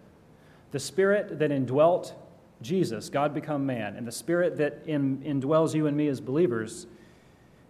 the 0.71 0.79
spirit 0.79 1.39
that 1.39 1.51
indwelt 1.51 2.15
Jesus, 2.63 3.11
God 3.11 3.35
become 3.35 3.67
man, 3.67 3.97
and 3.97 4.07
the 4.07 4.13
spirit 4.13 4.57
that 4.57 4.83
in, 4.87 5.19
indwells 5.19 5.75
you 5.75 5.87
and 5.87 5.97
me 5.97 6.09
as 6.09 6.21
believers, 6.21 6.87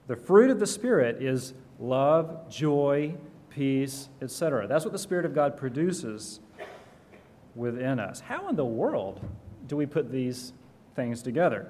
the 0.07 0.17
fruit 0.17 0.51
of 0.51 0.61
the 0.61 0.67
spirit 0.67 1.21
is 1.21 1.55
love, 1.81 2.49
joy, 2.49 3.15
peace, 3.51 4.09
etc. 4.23 4.67
That's 4.67 4.85
what 4.85 4.93
the 4.93 4.99
spirit 4.99 5.25
of 5.25 5.35
God 5.35 5.57
produces 5.57 6.41
within 7.55 7.99
us. 7.99 8.21
How 8.21 8.49
in 8.49 8.57
the 8.57 8.65
world 8.65 9.21
do 9.67 9.77
we 9.77 9.87
put 9.87 10.13
these 10.13 10.53
things 10.95 11.23
together? 11.23 11.69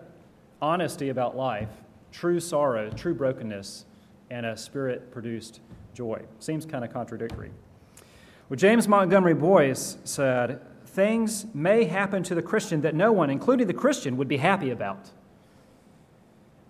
Honesty 0.60 1.08
about 1.08 1.36
life, 1.36 1.70
true 2.12 2.40
sorrow, 2.40 2.90
true 2.90 3.14
brokenness, 3.14 3.86
and 4.30 4.44
a 4.44 4.56
spirit 4.56 5.10
produced 5.12 5.60
joy. 5.94 6.20
Seems 6.40 6.66
kind 6.66 6.84
of 6.84 6.92
contradictory. 6.92 7.50
Well, 8.48 8.56
James 8.56 8.86
Montgomery 8.86 9.34
Boice 9.34 9.96
said, 10.04 10.60
Things 10.96 11.44
may 11.52 11.84
happen 11.84 12.22
to 12.22 12.34
the 12.34 12.40
Christian 12.40 12.80
that 12.80 12.94
no 12.94 13.12
one, 13.12 13.28
including 13.28 13.66
the 13.66 13.74
Christian, 13.74 14.16
would 14.16 14.28
be 14.28 14.38
happy 14.38 14.70
about. 14.70 15.10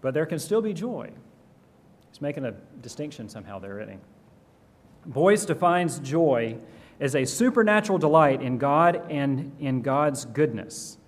But 0.01 0.15
there 0.15 0.27
can 0.27 0.41
still 0.41 0.61
be 0.61 0.73
joy. 0.75 1.13
He's 2.11 2.21
making 2.21 2.45
a 2.45 2.51
distinction 2.83 3.29
somehow 3.29 3.61
there, 3.61 3.79
isn't 3.79 3.95
he? 3.95 4.01
Boice 5.07 5.45
defines 5.45 6.01
joy 6.01 6.57
as 6.99 7.15
a 7.15 7.25
supernatural 7.25 7.99
delight 7.99 8.43
in 8.43 8.59
God 8.59 9.01
and 9.13 9.53
in 9.61 9.81
God's 9.81 10.25
goodness. 10.25 10.99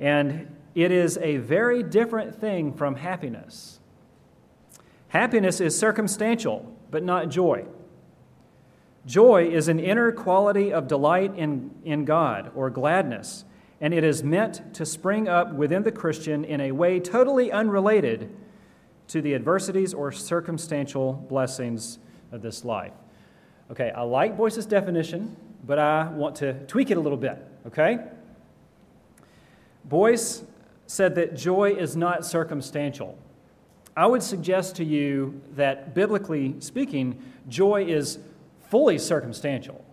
And 0.00 0.52
it 0.74 0.90
is 0.90 1.18
a 1.18 1.36
very 1.36 1.84
different 1.84 2.34
thing 2.34 2.72
from 2.72 2.96
happiness. 2.96 3.78
Happiness 5.10 5.60
is 5.60 5.78
circumstantial, 5.78 6.74
but 6.90 7.04
not 7.04 7.28
joy. 7.28 7.66
Joy 9.04 9.48
is 9.48 9.66
an 9.68 9.80
inner 9.80 10.12
quality 10.12 10.72
of 10.72 10.86
delight 10.86 11.34
in, 11.36 11.72
in 11.84 12.04
God 12.04 12.52
or 12.54 12.70
gladness, 12.70 13.44
and 13.80 13.92
it 13.92 14.04
is 14.04 14.22
meant 14.22 14.74
to 14.74 14.86
spring 14.86 15.28
up 15.28 15.52
within 15.52 15.82
the 15.82 15.90
Christian 15.90 16.44
in 16.44 16.60
a 16.60 16.70
way 16.70 17.00
totally 17.00 17.50
unrelated 17.50 18.30
to 19.08 19.20
the 19.20 19.34
adversities 19.34 19.92
or 19.92 20.12
circumstantial 20.12 21.14
blessings 21.28 21.98
of 22.30 22.42
this 22.42 22.64
life. 22.64 22.92
Okay, 23.72 23.90
I 23.90 24.02
like 24.02 24.36
Boice's 24.36 24.66
definition, 24.66 25.36
but 25.66 25.78
I 25.78 26.08
want 26.08 26.36
to 26.36 26.54
tweak 26.66 26.90
it 26.90 26.96
a 26.96 27.00
little 27.00 27.18
bit, 27.18 27.38
okay? 27.66 27.98
Boyce 29.84 30.44
said 30.86 31.16
that 31.16 31.36
joy 31.36 31.72
is 31.72 31.96
not 31.96 32.24
circumstantial. 32.24 33.18
I 33.96 34.06
would 34.06 34.22
suggest 34.22 34.76
to 34.76 34.84
you 34.84 35.40
that, 35.56 35.94
biblically 35.94 36.54
speaking, 36.60 37.20
joy 37.48 37.84
is 37.84 38.18
fully 38.72 38.96
circumstantial. 38.96 39.84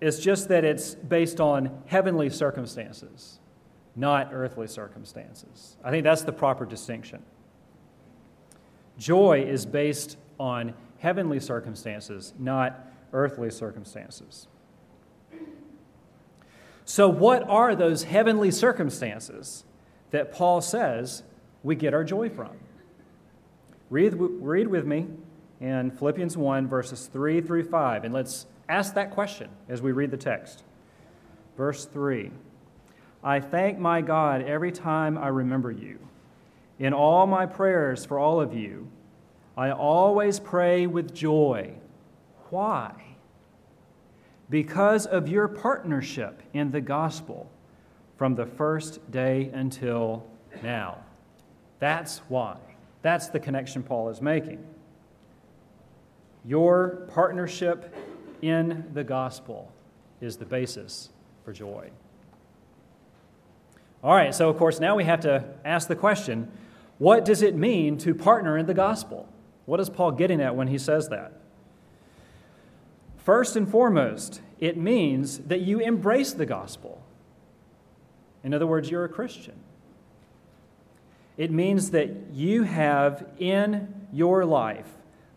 It's 0.00 0.20
just 0.20 0.46
that 0.46 0.64
it's 0.64 0.94
based 0.94 1.40
on 1.40 1.82
heavenly 1.86 2.30
circumstances, 2.30 3.40
not 3.96 4.28
earthly 4.32 4.68
circumstances. 4.68 5.76
I 5.82 5.90
think 5.90 6.04
that's 6.04 6.22
the 6.22 6.32
proper 6.32 6.64
distinction. 6.64 7.24
Joy 8.96 9.42
is 9.42 9.66
based 9.66 10.18
on 10.38 10.74
heavenly 11.00 11.40
circumstances, 11.40 12.32
not 12.38 12.78
earthly 13.12 13.50
circumstances. 13.50 14.46
So, 16.84 17.08
what 17.08 17.42
are 17.48 17.74
those 17.74 18.04
heavenly 18.04 18.52
circumstances 18.52 19.64
that 20.12 20.30
Paul 20.30 20.60
says 20.60 21.24
we 21.64 21.74
get 21.74 21.92
our 21.92 22.04
joy 22.04 22.30
from? 22.30 22.52
Read, 23.90 24.14
read 24.14 24.68
with 24.68 24.86
me 24.86 25.08
in 25.60 25.90
Philippians 25.90 26.36
1, 26.36 26.68
verses 26.68 27.08
3 27.12 27.40
through 27.40 27.64
5, 27.64 28.04
and 28.04 28.12
let's 28.12 28.46
ask 28.68 28.94
that 28.94 29.10
question 29.10 29.48
as 29.68 29.80
we 29.80 29.92
read 29.92 30.10
the 30.10 30.16
text. 30.16 30.62
Verse 31.56 31.84
3 31.86 32.30
I 33.24 33.40
thank 33.40 33.78
my 33.78 34.02
God 34.02 34.42
every 34.42 34.70
time 34.70 35.18
I 35.18 35.28
remember 35.28 35.70
you. 35.70 35.98
In 36.78 36.92
all 36.92 37.26
my 37.26 37.46
prayers 37.46 38.04
for 38.04 38.18
all 38.18 38.40
of 38.40 38.54
you, 38.54 38.88
I 39.56 39.70
always 39.70 40.38
pray 40.38 40.86
with 40.86 41.14
joy. 41.14 41.72
Why? 42.50 42.92
Because 44.50 45.06
of 45.06 45.28
your 45.28 45.48
partnership 45.48 46.42
in 46.52 46.70
the 46.70 46.80
gospel 46.80 47.50
from 48.16 48.34
the 48.34 48.46
first 48.46 49.10
day 49.10 49.50
until 49.52 50.26
now. 50.62 50.98
That's 51.78 52.18
why. 52.28 52.58
That's 53.02 53.28
the 53.28 53.40
connection 53.40 53.82
Paul 53.82 54.08
is 54.10 54.20
making. 54.20 54.64
Your 56.46 57.08
partnership 57.12 57.92
in 58.40 58.84
the 58.94 59.02
gospel 59.02 59.72
is 60.20 60.36
the 60.36 60.44
basis 60.44 61.10
for 61.44 61.52
joy. 61.52 61.90
All 64.02 64.14
right, 64.14 64.32
so 64.32 64.48
of 64.48 64.56
course, 64.56 64.78
now 64.78 64.94
we 64.94 65.04
have 65.04 65.20
to 65.20 65.44
ask 65.64 65.88
the 65.88 65.96
question 65.96 66.50
what 66.98 67.24
does 67.24 67.42
it 67.42 67.54
mean 67.54 67.98
to 67.98 68.14
partner 68.14 68.56
in 68.56 68.66
the 68.66 68.74
gospel? 68.74 69.28
What 69.66 69.80
is 69.80 69.90
Paul 69.90 70.12
getting 70.12 70.40
at 70.40 70.54
when 70.54 70.68
he 70.68 70.78
says 70.78 71.08
that? 71.08 71.32
First 73.16 73.56
and 73.56 73.68
foremost, 73.68 74.40
it 74.60 74.76
means 74.76 75.38
that 75.40 75.60
you 75.60 75.80
embrace 75.80 76.32
the 76.32 76.46
gospel. 76.46 77.02
In 78.44 78.54
other 78.54 78.66
words, 78.66 78.88
you're 78.88 79.04
a 79.04 79.08
Christian. 79.08 79.56
It 81.36 81.50
means 81.50 81.90
that 81.90 82.32
you 82.32 82.62
have 82.62 83.26
in 83.38 84.06
your 84.12 84.44
life 84.44 84.86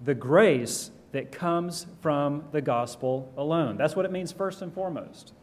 the 0.06 0.14
grace 0.14 0.92
that 1.12 1.32
comes 1.32 1.88
from 2.02 2.44
the 2.52 2.62
gospel 2.62 3.32
alone. 3.38 3.78
That's 3.78 3.96
what 3.96 4.06
it 4.06 4.12
means, 4.12 4.32
first 4.32 4.62
and 4.62 4.74
foremost. 4.74 5.34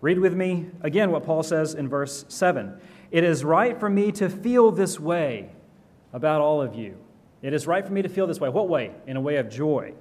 Read 0.00 0.18
with 0.18 0.34
me 0.34 0.66
again 0.82 1.10
what 1.10 1.24
Paul 1.24 1.42
says 1.42 1.74
in 1.74 1.88
verse 1.88 2.24
7. 2.28 2.78
It 3.10 3.24
is 3.24 3.44
right 3.44 3.78
for 3.78 3.88
me 3.88 4.12
to 4.12 4.28
feel 4.28 4.70
this 4.70 4.98
way 5.00 5.50
about 6.12 6.40
all 6.40 6.60
of 6.60 6.74
you. 6.74 6.96
It 7.42 7.54
is 7.54 7.66
right 7.66 7.86
for 7.86 7.92
me 7.92 8.02
to 8.02 8.08
feel 8.08 8.26
this 8.26 8.40
way. 8.40 8.48
What 8.48 8.68
way? 8.68 8.92
In 9.06 9.16
a 9.16 9.20
way 9.20 9.36
of 9.36 9.48
joy. 9.48 9.94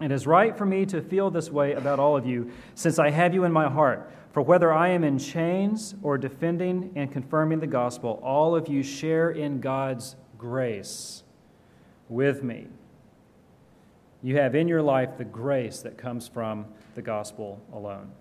It 0.00 0.10
is 0.10 0.26
right 0.26 0.56
for 0.56 0.66
me 0.66 0.84
to 0.86 1.00
feel 1.00 1.30
this 1.30 1.50
way 1.50 1.72
about 1.74 1.98
all 1.98 2.16
of 2.16 2.26
you, 2.26 2.50
since 2.74 2.98
I 2.98 3.10
have 3.10 3.34
you 3.34 3.44
in 3.44 3.52
my 3.52 3.68
heart. 3.68 4.10
For 4.32 4.42
whether 4.42 4.72
I 4.72 4.88
am 4.88 5.04
in 5.04 5.18
chains 5.18 5.94
or 6.02 6.18
defending 6.18 6.92
and 6.96 7.12
confirming 7.12 7.60
the 7.60 7.66
gospel, 7.66 8.20
all 8.22 8.56
of 8.56 8.66
you 8.68 8.82
share 8.82 9.30
in 9.30 9.60
God's 9.60 10.16
grace 10.38 11.22
with 12.08 12.42
me. 12.42 12.66
You 14.22 14.36
have 14.36 14.54
in 14.54 14.68
your 14.68 14.82
life 14.82 15.18
the 15.18 15.24
grace 15.24 15.80
that 15.80 15.98
comes 15.98 16.28
from 16.28 16.66
the 16.94 17.02
gospel 17.02 17.60
alone. 17.72 18.12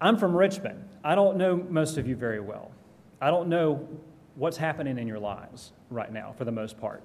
I'm 0.00 0.16
from 0.16 0.36
Richmond. 0.36 0.88
I 1.02 1.14
don't 1.14 1.36
know 1.36 1.56
most 1.56 1.98
of 1.98 2.06
you 2.06 2.14
very 2.14 2.40
well. 2.40 2.70
I 3.20 3.30
don't 3.30 3.48
know 3.48 3.88
what's 4.36 4.58
happening 4.58 4.98
in 4.98 5.08
your 5.08 5.18
lives 5.18 5.72
right 5.90 6.12
now, 6.12 6.34
for 6.36 6.44
the 6.44 6.52
most 6.52 6.78
part. 6.78 7.02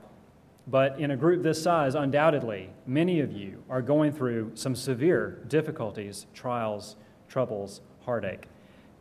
But 0.68 1.00
in 1.00 1.12
a 1.12 1.18
group 1.18 1.42
this 1.42 1.62
size, 1.62 1.96
undoubtedly, 1.96 2.70
many 2.86 3.22
of 3.22 3.32
you 3.32 3.64
are 3.70 3.82
going 3.82 4.12
through 4.12 4.52
some 4.54 4.76
severe 4.76 5.40
difficulties, 5.48 6.28
trials, 6.34 6.98
troubles, 7.30 7.82
heartache. 8.02 8.46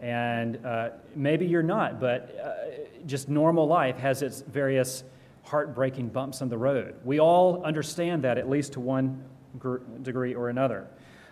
And 0.01 0.65
uh, 0.65 0.91
maybe 1.15 1.45
you're 1.45 1.63
not, 1.63 2.01
but 2.01 2.35
uh, 2.43 3.05
just 3.07 3.29
normal 3.29 3.67
life 3.67 3.99
has 3.99 4.23
its 4.23 4.41
various 4.41 5.05
heartbreaking 5.45 6.09
bumps 6.09 6.41
in 6.41 6.49
the 6.49 6.59
road. 6.59 6.95
We 7.05 7.19
all 7.19 7.63
understand 7.65 8.25
that, 8.25 8.39
at 8.39 8.49
least 8.49 8.75
to 8.75 8.81
one 8.81 9.25
gr- 9.59 9.79
degree 10.03 10.35
or 10.35 10.49
another. 10.49 10.87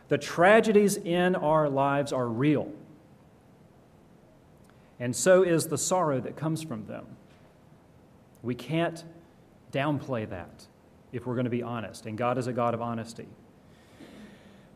The 0.09 0.19
tragedies 0.19 0.97
in 0.97 1.35
our 1.35 1.69
lives 1.69 2.13
are 2.13 2.27
real, 2.27 2.73
and 4.99 5.15
so 5.15 5.43
is 5.43 5.67
the 5.67 5.79
sorrow 5.79 6.21
that 6.21 6.37
comes 6.37 6.63
from 6.63 6.87
them. 6.87 7.07
We 8.43 8.55
can't 8.55 9.05
downplay 9.73 10.29
that 10.31 10.67
if 11.13 11.27
we're 11.27 11.35
going 11.35 11.45
to 11.45 11.51
be 11.51 11.63
honest, 11.63 12.07
and 12.07 12.17
God 12.17 12.39
is 12.39 12.47
a 12.47 12.53
God 12.53 12.75
of 12.75 12.81
honesty. 12.81 13.27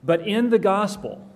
But 0.05 0.27
in 0.27 0.51
the 0.51 0.59
gospel, 0.59 1.27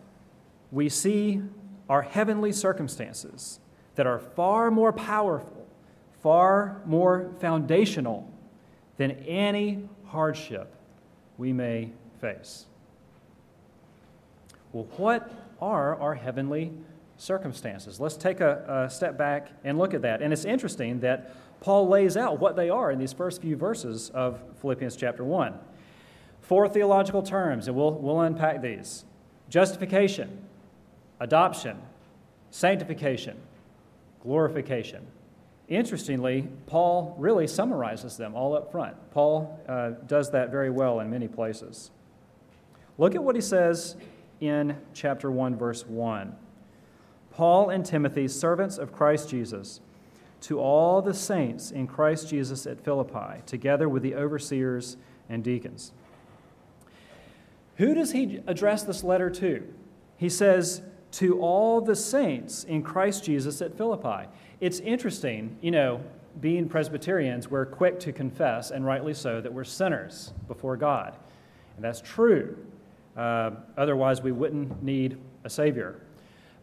we 0.73 0.89
see 0.89 1.41
our 1.89 2.03
heavenly 2.03 2.53
circumstances 2.53 3.61
that 3.95 4.07
are 4.07 4.19
far 4.19 4.71
more 4.71 4.93
powerful, 4.93 5.56
far 6.27 6.83
more 6.87 7.31
foundational 7.39 8.29
than 8.97 9.13
any 9.29 9.89
hardship 10.07 10.75
we 11.39 11.53
may 11.53 11.89
face. 12.21 12.67
Well, 14.73 14.89
what 14.97 15.31
are 15.63 15.95
our 15.95 16.17
heavenly 16.17 16.73
circumstances? 17.17 18.01
Let's 18.01 18.17
take 18.17 18.41
a, 18.41 18.87
a 18.87 18.91
step 18.91 19.17
back 19.17 19.53
and 19.63 19.79
look 19.79 19.95
at 19.95 20.03
that. 20.03 20.21
And 20.21 20.33
it's 20.33 20.45
interesting 20.45 20.99
that 20.99 21.33
Paul 21.61 21.87
lays 21.87 22.17
out 22.17 22.41
what 22.41 22.57
they 22.57 22.71
are 22.71 22.91
in 22.91 22.99
these 22.99 23.13
first 23.13 23.41
few 23.41 23.55
verses 23.55 24.11
of 24.11 24.41
Philippians 24.61 24.97
chapter 24.97 25.23
1. 25.23 25.55
Four 26.41 26.69
theological 26.69 27.23
terms, 27.23 27.69
and 27.69 27.77
we'll, 27.77 27.93
we'll 27.93 28.23
unpack 28.23 28.63
these 28.63 29.05
justification, 29.49 30.45
adoption, 31.21 31.79
sanctification, 32.51 33.37
glorification. 34.25 35.07
Interestingly, 35.69 36.49
Paul 36.67 37.17
really 37.19 37.47
summarizes 37.49 38.17
them 38.17 38.35
all 38.35 38.57
up 38.57 38.71
front. 38.71 38.97
Paul 39.11 39.61
uh, 39.69 39.91
does 40.07 40.31
that 40.31 40.51
very 40.51 40.71
well 40.71 41.01
in 41.01 41.11
many 41.11 41.27
places. 41.27 41.91
Look 42.99 43.15
at 43.15 43.25
what 43.25 43.35
he 43.35 43.41
says 43.41 43.97
in 44.41 44.77
chapter 44.95 45.31
1, 45.31 45.57
verse 45.57 45.85
1. 45.85 46.35
Paul 47.33 47.71
and 47.71 47.85
Timothy, 47.85 48.29
servants 48.29 48.79
of 48.79 48.93
Christ 48.93 49.29
Jesus, 49.29 49.81
to 50.43 50.61
all 50.61 51.03
the 51.03 51.13
saints 51.13 51.71
in 51.71 51.87
Christ 51.87 52.31
Jesus 52.31 52.67
at 52.67 52.81
Philippi, 52.81 53.43
together 53.45 53.89
with 53.89 54.03
the 54.03 54.15
overseers 54.15 54.97
and 55.29 55.43
deacons. 55.43 55.93
Who 57.77 57.95
does 57.95 58.13
he 58.13 58.41
address 58.47 58.85
this 58.85 59.03
letter 59.03 59.29
to? 59.31 59.67
He 60.17 60.29
says, 60.29 60.83
To 61.13 61.41
all 61.41 61.81
the 61.81 61.97
saints 61.97 62.65
in 62.65 62.83
Christ 62.83 63.25
Jesus 63.25 63.61
at 63.61 63.77
Philippi. 63.77 64.29
It's 64.61 64.81
interesting, 64.81 65.57
you 65.61 65.71
know, 65.71 66.01
being 66.41 66.69
Presbyterians, 66.69 67.51
we're 67.51 67.67
quick 67.67 68.01
to 68.01 68.13
confess, 68.13 68.71
and 68.71 68.85
rightly 68.85 69.15
so, 69.15 69.41
that 69.41 69.53
we're 69.53 69.65
sinners 69.65 70.33
before 70.49 70.77
God. 70.77 71.17
And 71.77 71.85
that's 71.85 72.01
true. 72.01 72.57
Uh, 73.17 73.53
otherwise, 73.77 74.23
we 74.23 74.33
wouldn't 74.33 74.83
need 74.83 75.19
a 75.45 75.51
Savior. 75.51 76.01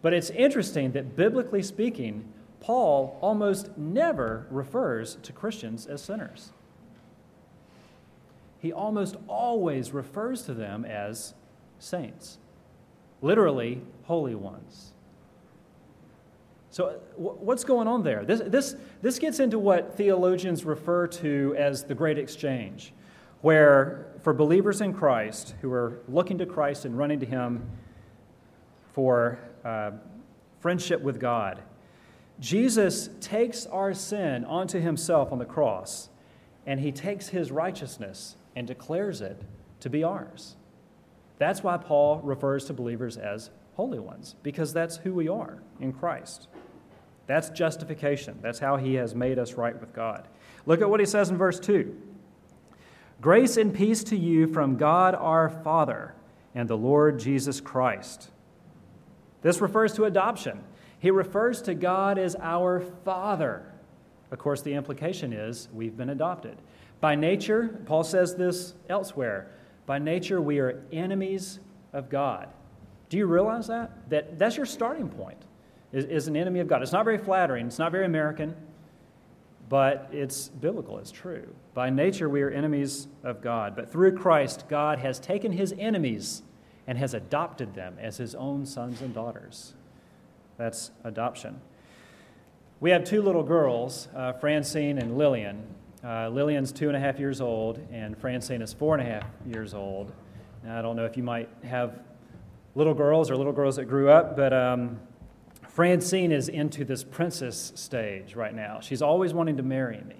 But 0.01 0.13
it's 0.13 0.29
interesting 0.31 0.91
that, 0.91 1.15
biblically 1.15 1.63
speaking, 1.63 2.25
Paul 2.59 3.17
almost 3.21 3.77
never 3.77 4.47
refers 4.49 5.15
to 5.23 5.31
Christians 5.31 5.85
as 5.85 6.01
sinners. 6.01 6.51
He 8.59 8.71
almost 8.71 9.17
always 9.27 9.91
refers 9.91 10.43
to 10.43 10.53
them 10.53 10.85
as 10.85 11.33
saints, 11.79 12.37
literally, 13.21 13.81
holy 14.03 14.35
ones. 14.35 14.93
So, 16.73 16.99
what's 17.17 17.63
going 17.63 17.87
on 17.87 18.01
there? 18.01 18.25
This, 18.25 18.41
this, 18.47 18.75
this 19.03 19.19
gets 19.19 19.39
into 19.39 19.59
what 19.59 19.95
theologians 19.95 20.65
refer 20.65 21.05
to 21.05 21.53
as 21.55 21.83
the 21.83 21.93
Great 21.93 22.17
Exchange, 22.17 22.93
where 23.41 24.07
for 24.23 24.33
believers 24.33 24.81
in 24.81 24.91
Christ 24.91 25.53
who 25.61 25.71
are 25.71 25.99
looking 26.07 26.39
to 26.39 26.47
Christ 26.47 26.85
and 26.85 26.97
running 26.97 27.19
to 27.19 27.27
Him 27.27 27.63
for 28.93 29.37
uh, 29.63 29.91
friendship 30.61 30.99
with 30.99 31.19
God, 31.19 31.61
Jesus 32.39 33.07
takes 33.21 33.67
our 33.67 33.93
sin 33.93 34.43
onto 34.43 34.79
himself 34.79 35.31
on 35.31 35.37
the 35.37 35.45
cross, 35.45 36.09
and 36.65 36.79
he 36.79 36.91
takes 36.91 37.27
his 37.27 37.51
righteousness 37.51 38.35
and 38.55 38.65
declares 38.65 39.21
it 39.21 39.43
to 39.81 39.91
be 39.91 40.03
ours. 40.03 40.55
That's 41.37 41.61
why 41.61 41.77
Paul 41.77 42.19
refers 42.23 42.65
to 42.65 42.73
believers 42.73 43.15
as 43.15 43.51
holy 43.75 43.99
ones, 43.99 44.35
because 44.41 44.73
that's 44.73 44.97
who 44.97 45.13
we 45.13 45.27
are 45.27 45.61
in 45.79 45.93
Christ. 45.93 46.47
That's 47.27 47.49
justification. 47.49 48.39
That's 48.41 48.59
how 48.59 48.77
he 48.77 48.95
has 48.95 49.15
made 49.15 49.39
us 49.39 49.53
right 49.53 49.79
with 49.79 49.93
God. 49.93 50.27
Look 50.65 50.81
at 50.81 50.89
what 50.89 50.99
he 50.99 51.05
says 51.05 51.29
in 51.29 51.37
verse 51.37 51.59
2 51.59 51.95
Grace 53.21 53.57
and 53.57 53.73
peace 53.73 54.03
to 54.05 54.17
you 54.17 54.47
from 54.47 54.75
God 54.75 55.15
our 55.15 55.49
Father 55.49 56.13
and 56.53 56.69
the 56.69 56.77
Lord 56.77 57.19
Jesus 57.19 57.61
Christ. 57.61 58.29
This 59.41 59.61
refers 59.61 59.93
to 59.93 60.05
adoption. 60.05 60.63
He 60.99 61.11
refers 61.11 61.61
to 61.63 61.73
God 61.73 62.17
as 62.17 62.35
our 62.41 62.81
Father. 63.03 63.71
Of 64.31 64.39
course, 64.39 64.61
the 64.61 64.73
implication 64.73 65.33
is 65.33 65.69
we've 65.73 65.95
been 65.95 66.09
adopted. 66.09 66.57
By 67.01 67.15
nature, 67.15 67.79
Paul 67.85 68.03
says 68.03 68.35
this 68.35 68.73
elsewhere, 68.89 69.51
by 69.85 69.99
nature 69.99 70.41
we 70.41 70.59
are 70.59 70.83
enemies 70.91 71.59
of 71.91 72.09
God. 72.09 72.49
Do 73.09 73.17
you 73.17 73.25
realize 73.27 73.67
that? 73.67 74.09
That 74.09 74.39
that's 74.39 74.57
your 74.57 74.65
starting 74.65 75.09
point. 75.09 75.37
Is, 75.93 76.05
is 76.05 76.27
an 76.27 76.35
enemy 76.35 76.59
of 76.59 76.67
God. 76.67 76.81
It's 76.81 76.91
not 76.91 77.05
very 77.05 77.17
flattering, 77.17 77.67
it's 77.67 77.79
not 77.79 77.91
very 77.91 78.05
American, 78.05 78.55
but 79.69 80.09
it's 80.11 80.49
biblical, 80.49 80.97
it's 80.97 81.11
true. 81.11 81.47
By 81.73 81.89
nature 81.89 82.27
we 82.27 82.41
are 82.41 82.49
enemies 82.49 83.07
of 83.23 83.41
God, 83.41 83.75
but 83.75 83.91
through 83.91 84.17
Christ 84.17 84.65
God 84.67 84.99
has 84.99 85.19
taken 85.19 85.51
his 85.51 85.73
enemies 85.77 86.41
and 86.87 86.97
has 86.97 87.13
adopted 87.13 87.75
them 87.75 87.95
as 87.99 88.17
his 88.17 88.35
own 88.35 88.65
sons 88.65 89.01
and 89.01 89.13
daughters. 89.13 89.73
That's 90.57 90.91
adoption. 91.03 91.61
We 92.79 92.91
have 92.91 93.05
two 93.05 93.21
little 93.21 93.43
girls, 93.43 94.09
uh, 94.15 94.33
Francine 94.33 94.97
and 94.97 95.17
Lillian. 95.17 95.63
Uh, 96.03 96.27
Lillian's 96.27 96.73
two 96.73 96.89
and 96.89 96.97
a 96.97 96.99
half 96.99 97.17
years 97.17 97.39
old, 97.39 97.79
and 97.91 98.17
Francine 98.17 98.61
is 98.61 98.73
four 98.73 98.93
and 98.95 99.07
a 99.07 99.09
half 99.09 99.25
years 99.45 99.73
old. 99.73 100.11
Now, 100.65 100.77
I 100.77 100.81
don't 100.81 100.97
know 100.97 101.05
if 101.05 101.15
you 101.15 101.23
might 101.23 101.49
have 101.63 101.99
little 102.75 102.93
girls 102.93 103.31
or 103.31 103.37
little 103.37 103.53
girls 103.53 103.77
that 103.77 103.85
grew 103.85 104.09
up, 104.09 104.35
but 104.35 104.51
um, 104.51 104.99
Francine 105.73 106.31
is 106.31 106.49
into 106.49 106.85
this 106.85 107.03
princess 107.03 107.73
stage 107.73 108.35
right 108.35 108.53
now. 108.53 108.79
She's 108.79 109.01
always 109.01 109.33
wanting 109.33 109.57
to 109.57 109.63
marry 109.63 110.01
me. 110.01 110.15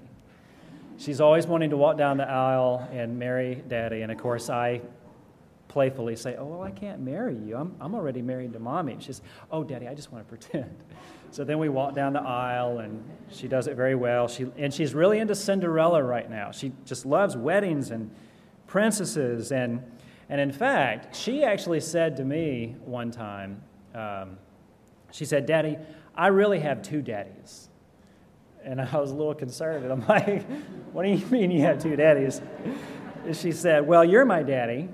She's 0.98 1.22
always 1.22 1.46
wanting 1.46 1.70
to 1.70 1.78
walk 1.78 1.96
down 1.96 2.18
the 2.18 2.28
aisle 2.28 2.90
and 2.92 3.20
marry 3.20 3.64
daddy. 3.68 4.02
And 4.02 4.12
of 4.12 4.18
course, 4.18 4.50
I 4.50 4.82
playfully 5.68 6.16
say, 6.16 6.36
Oh, 6.38 6.46
well, 6.46 6.64
I 6.64 6.72
can't 6.72 7.02
marry 7.02 7.36
you. 7.38 7.56
I'm, 7.56 7.76
I'm 7.80 7.94
already 7.94 8.24
married 8.24 8.54
to 8.54 8.60
mommy. 8.60 8.98
She 9.00 9.08
says, 9.08 9.22
Oh, 9.52 9.64
daddy, 9.64 9.88
I 9.88 9.94
just 9.94 10.12
want 10.12 10.26
to 10.26 10.30
pretend. 10.30 10.76
So 11.30 11.44
then 11.44 11.60
we 11.60 11.70
walk 11.70 11.94
down 11.94 12.14
the 12.14 12.22
aisle, 12.22 12.80
and 12.80 13.04
she 13.32 13.48
does 13.48 13.68
it 13.68 13.76
very 13.76 13.96
well. 13.96 14.28
She, 14.28 14.48
and 14.58 14.74
she's 14.74 14.96
really 14.96 15.20
into 15.20 15.36
Cinderella 15.36 16.02
right 16.02 16.30
now. 16.30 16.52
She 16.52 16.72
just 16.86 17.06
loves 17.06 17.38
weddings 17.38 17.92
and 17.92 18.10
princesses. 18.66 19.52
And, 19.52 19.84
and 20.30 20.42
in 20.42 20.52
fact, 20.52 21.16
she 21.16 21.44
actually 21.44 21.80
said 21.80 22.18
to 22.18 22.26
me 22.26 22.76
one 22.86 23.12
time, 23.12 23.62
um, 23.94 24.38
She 25.14 25.26
said, 25.26 25.46
Daddy, 25.46 25.78
I 26.16 26.28
really 26.28 26.60
have 26.60 26.82
two 26.82 27.04
daddies. 27.04 27.70
And 28.64 28.82
I 28.82 28.98
was 28.98 29.12
a 29.12 29.16
little 29.16 29.36
concerned. 29.36 29.86
And 29.86 29.94
I'm 29.94 30.08
like, 30.10 30.44
What 30.92 31.04
do 31.04 31.10
you 31.10 31.26
mean 31.28 31.52
you 31.52 31.62
have 31.62 31.82
two 31.82 31.96
daddies? 31.96 32.42
And 33.24 33.36
she 33.36 33.52
said, 33.52 33.88
Well, 33.88 34.04
you're 34.04 34.26
my 34.26 34.42
daddy, 34.42 34.90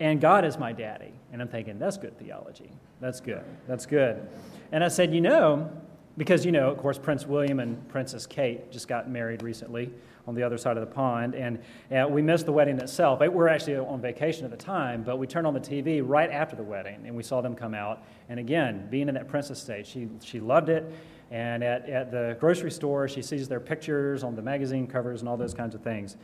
and 0.00 0.18
God 0.18 0.46
is 0.46 0.58
my 0.58 0.72
daddy. 0.72 1.12
And 1.30 1.42
I'm 1.42 1.48
thinking, 1.48 1.78
That's 1.78 1.98
good 1.98 2.18
theology. 2.18 2.70
That's 3.00 3.20
good. 3.20 3.44
That's 3.68 3.84
good. 3.84 4.26
And 4.72 4.82
I 4.82 4.88
said, 4.88 5.12
You 5.12 5.20
know, 5.20 5.70
because, 6.16 6.46
you 6.46 6.52
know, 6.52 6.70
of 6.70 6.78
course, 6.78 6.98
Prince 6.98 7.26
William 7.26 7.60
and 7.60 7.86
Princess 7.90 8.26
Kate 8.26 8.72
just 8.72 8.88
got 8.88 9.10
married 9.10 9.42
recently 9.42 9.92
on 10.26 10.34
the 10.34 10.42
other 10.42 10.58
side 10.58 10.76
of 10.76 10.80
the 10.80 10.94
pond, 10.94 11.34
and 11.34 11.58
uh, 11.90 12.06
we 12.08 12.22
missed 12.22 12.46
the 12.46 12.52
wedding 12.52 12.78
itself. 12.78 13.20
We 13.20 13.28
were 13.28 13.48
actually 13.48 13.76
on 13.76 14.00
vacation 14.00 14.44
at 14.44 14.50
the 14.50 14.56
time, 14.56 15.02
but 15.02 15.18
we 15.18 15.26
turned 15.26 15.46
on 15.46 15.54
the 15.54 15.60
TV 15.60 16.02
right 16.04 16.30
after 16.30 16.56
the 16.56 16.62
wedding, 16.62 17.02
and 17.06 17.16
we 17.16 17.22
saw 17.22 17.40
them 17.40 17.54
come 17.54 17.74
out. 17.74 18.02
And 18.28 18.38
again, 18.38 18.88
being 18.90 19.08
in 19.08 19.14
that 19.14 19.28
princess 19.28 19.60
state, 19.60 19.86
she, 19.86 20.08
she 20.22 20.40
loved 20.40 20.68
it. 20.68 20.92
And 21.30 21.62
at, 21.62 21.88
at 21.88 22.10
the 22.10 22.36
grocery 22.40 22.70
store, 22.70 23.08
she 23.08 23.22
sees 23.22 23.48
their 23.48 23.60
pictures 23.60 24.24
on 24.24 24.34
the 24.34 24.42
magazine 24.42 24.86
covers 24.86 25.20
and 25.20 25.28
all 25.28 25.36
those 25.36 25.54
kinds 25.54 25.74
of 25.74 25.82
things. 25.82 26.16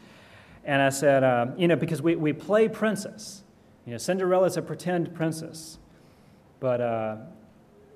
And 0.64 0.82
I 0.82 0.88
said, 0.88 1.22
uh, 1.22 1.46
you 1.56 1.68
know, 1.68 1.76
because 1.76 2.02
we, 2.02 2.16
we 2.16 2.32
play 2.32 2.68
princess. 2.68 3.44
You 3.87 3.92
know, 3.92 3.98
Cinderella's 3.98 4.56
a 4.56 4.62
pretend 4.62 5.14
princess. 5.14 5.78
But 6.59 6.80
uh, 6.80 7.16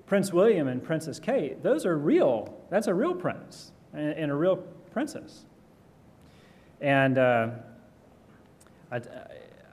Prince 0.06 0.32
William 0.32 0.68
and 0.68 0.82
Princess 0.82 1.18
Kate, 1.18 1.62
those 1.62 1.84
are 1.84 1.98
real. 1.98 2.56
That's 2.70 2.86
a 2.86 2.94
real 2.94 3.14
prince 3.14 3.72
and, 3.92 4.12
and 4.12 4.30
a 4.30 4.34
real 4.34 4.56
princess. 4.92 5.44
And 6.80 7.18
uh, 7.18 7.50
I, 8.90 9.00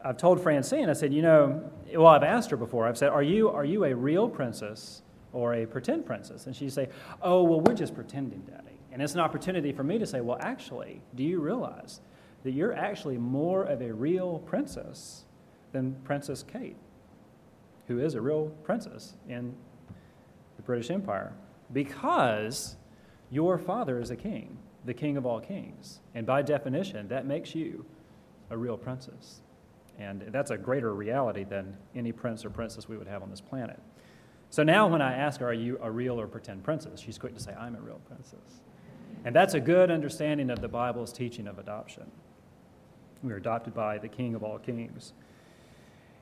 have 0.03 0.17
told 0.17 0.41
Francine, 0.41 0.89
I 0.89 0.93
said, 0.93 1.13
you 1.13 1.21
know, 1.21 1.69
well, 1.93 2.07
I've 2.07 2.23
asked 2.23 2.51
her 2.51 2.57
before. 2.57 2.87
I've 2.87 2.97
said, 2.97 3.09
are 3.09 3.23
you, 3.23 3.49
are 3.49 3.65
you 3.65 3.85
a 3.85 3.95
real 3.95 4.29
princess 4.29 5.01
or 5.33 5.53
a 5.53 5.65
pretend 5.65 6.05
princess? 6.05 6.45
And 6.45 6.55
she'd 6.55 6.73
say, 6.73 6.89
oh, 7.21 7.43
well, 7.43 7.61
we're 7.61 7.73
just 7.73 7.95
pretending, 7.95 8.41
Daddy. 8.41 8.79
And 8.91 9.01
it's 9.01 9.13
an 9.13 9.19
opportunity 9.19 9.71
for 9.71 9.83
me 9.83 9.97
to 9.97 10.05
say, 10.05 10.21
well, 10.21 10.37
actually, 10.41 11.01
do 11.15 11.23
you 11.23 11.39
realize 11.39 12.01
that 12.43 12.51
you're 12.51 12.73
actually 12.73 13.17
more 13.17 13.63
of 13.63 13.81
a 13.81 13.93
real 13.93 14.39
princess 14.39 15.25
than 15.71 15.95
Princess 16.03 16.43
Kate, 16.43 16.77
who 17.87 17.99
is 17.99 18.15
a 18.15 18.21
real 18.21 18.47
princess 18.63 19.13
in 19.27 19.53
the 20.55 20.63
British 20.63 20.89
Empire? 20.89 21.33
Because 21.73 22.75
your 23.29 23.57
father 23.57 23.99
is 23.99 24.09
a 24.11 24.15
king 24.15 24.57
the 24.87 24.93
king 24.93 25.17
of 25.17 25.25
all 25.25 25.39
kings. 25.39 25.99
And 26.15 26.25
by 26.25 26.41
definition, 26.41 27.09
that 27.09 27.25
makes 27.25 27.53
you 27.53 27.85
a 28.49 28.57
real 28.57 28.77
princess. 28.77 29.41
And 29.99 30.23
that's 30.29 30.49
a 30.49 30.57
greater 30.57 30.93
reality 30.93 31.43
than 31.43 31.75
any 31.93 32.11
prince 32.11 32.45
or 32.45 32.49
princess 32.49 32.87
we 32.87 32.97
would 32.97 33.07
have 33.07 33.21
on 33.21 33.29
this 33.29 33.41
planet. 33.41 33.79
So 34.49 34.63
now, 34.63 34.87
when 34.87 35.01
I 35.01 35.13
ask 35.13 35.41
Are 35.41 35.53
you 35.53 35.77
a 35.81 35.91
real 35.91 36.19
or 36.19 36.25
pretend 36.25 36.63
princess? 36.63 37.01
she's 37.01 37.17
quick 37.17 37.35
to 37.35 37.41
say, 37.41 37.53
I'm 37.53 37.75
a 37.75 37.81
real 37.81 37.99
princess. 38.07 38.61
And 39.25 39.35
that's 39.35 39.55
a 39.55 39.59
good 39.59 39.91
understanding 39.91 40.49
of 40.49 40.61
the 40.61 40.69
Bible's 40.69 41.11
teaching 41.11 41.47
of 41.47 41.59
adoption. 41.59 42.09
We 43.23 43.33
are 43.33 43.37
adopted 43.37 43.73
by 43.73 43.97
the 43.97 44.07
King 44.07 44.35
of 44.35 44.43
all 44.43 44.57
kings. 44.57 45.11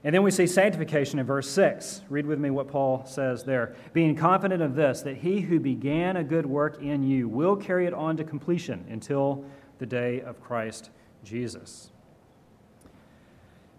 And 0.05 0.13
then 0.13 0.21
we 0.21 0.29
see 0.29 0.45
sanctification 0.45 1.17
in 1.17 1.25
verse 1.25 1.49
6. 1.49 2.03
Read 2.09 2.27
with 2.27 2.37
me 2.37 2.51
what 2.51 2.67
Paul 2.67 3.03
says 3.07 3.43
there. 3.43 3.75
Being 3.91 4.15
confident 4.15 4.61
of 4.61 4.75
this, 4.75 5.01
that 5.01 5.17
he 5.17 5.41
who 5.41 5.59
began 5.59 6.15
a 6.15 6.23
good 6.23 6.45
work 6.45 6.79
in 6.79 7.01
you 7.01 7.27
will 7.27 7.55
carry 7.55 7.87
it 7.87 7.93
on 7.93 8.15
to 8.17 8.23
completion 8.23 8.85
until 8.87 9.43
the 9.79 9.85
day 9.87 10.21
of 10.21 10.39
Christ 10.39 10.91
Jesus. 11.23 11.89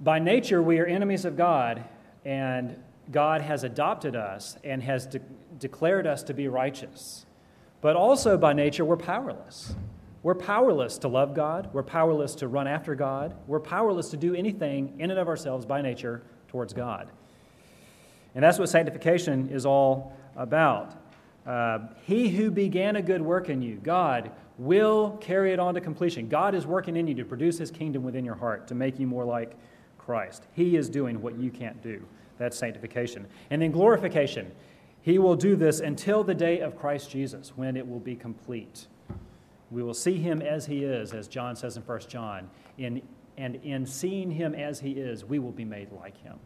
By 0.01 0.19
nature, 0.19 0.61
we 0.61 0.81
are 0.81 0.85
enemies 0.85 1.25
of 1.25 1.37
God, 1.37 1.85
and 2.25 2.77
God 3.13 3.41
has 3.41 3.63
adopted 3.63 4.17
us 4.17 4.59
and 4.65 4.83
has 4.83 5.07
de- 5.07 5.21
declared 5.61 6.09
us 6.09 6.25
to 6.25 6.35
be 6.35 6.49
righteous. 6.49 7.25
But 7.81 7.95
also, 7.95 8.37
by 8.37 8.53
nature, 8.53 8.85
we're 8.85 8.97
powerless. 8.97 9.77
We're 10.27 10.35
powerless 10.35 10.99
to 10.99 11.09
love 11.09 11.35
God. 11.35 11.71
We're 11.73 11.85
powerless 11.85 12.35
to 12.35 12.49
run 12.49 12.67
after 12.67 12.97
God. 12.97 13.37
We're 13.47 13.61
powerless 13.61 14.11
to 14.11 14.17
do 14.17 14.35
anything 14.35 14.97
in 14.99 15.13
and 15.13 15.21
of 15.21 15.29
ourselves 15.29 15.65
by 15.65 15.83
nature 15.83 16.21
towards 16.49 16.73
God. 16.73 17.13
And 18.35 18.43
that's 18.43 18.59
what 18.59 18.69
sanctification 18.69 19.51
is 19.51 19.65
all 19.65 20.19
about. 20.35 20.97
Uh, 21.47 21.79
he 22.03 22.29
who 22.29 22.51
began 22.51 22.97
a 22.97 23.03
good 23.03 23.23
work 23.23 23.49
in 23.49 23.63
you, 23.63 23.77
God, 23.77 24.33
will 24.59 25.17
carry 25.21 25.53
it 25.53 25.61
on 25.61 25.75
to 25.75 25.81
completion. 25.81 26.29
God 26.29 26.57
is 26.57 26.67
working 26.67 26.97
in 26.97 27.07
you 27.07 27.15
to 27.15 27.25
produce 27.25 27.57
his 27.59 27.71
kingdom 27.71 28.03
within 28.03 28.25
your 28.25 28.35
heart, 28.35 28.67
to 28.67 28.75
make 28.75 28.99
you 28.99 29.07
more 29.07 29.25
like 29.25 29.55
Christ. 29.97 30.49
He 30.55 30.75
is 30.75 30.89
doing 30.89 31.23
what 31.23 31.39
you 31.39 31.53
can't 31.53 31.81
do. 31.85 32.03
That's 32.37 32.59
sanctification. 32.59 33.29
And 33.51 33.63
then 33.63 33.71
glorification. 33.71 34.51
He 35.03 35.21
will 35.21 35.37
do 35.37 35.55
this 35.55 35.79
until 35.79 36.25
the 36.25 36.35
day 36.35 36.59
of 36.59 36.77
Christ 36.77 37.13
Jesus, 37.13 37.53
when 37.55 37.77
it 37.77 37.87
will 37.87 38.01
be 38.01 38.17
complete. 38.17 38.89
We 39.71 39.83
will 39.83 39.95
see 39.95 40.15
him 40.19 40.43
as 40.43 40.67
he 40.67 40.85
is, 40.85 41.13
as 41.13 41.29
John 41.29 41.57
says 41.57 41.77
in 41.77 41.83
1 41.83 42.01
John. 42.09 42.51
In, 42.79 43.03
and 43.37 43.57
in 43.57 43.85
seeing 43.87 44.31
him 44.31 44.55
as 44.55 44.81
he 44.81 44.93
is, 44.93 45.25
we 45.25 45.39
will 45.39 45.53
be 45.53 45.65
made 45.65 45.93
like 45.93 46.17
him. 46.23 46.39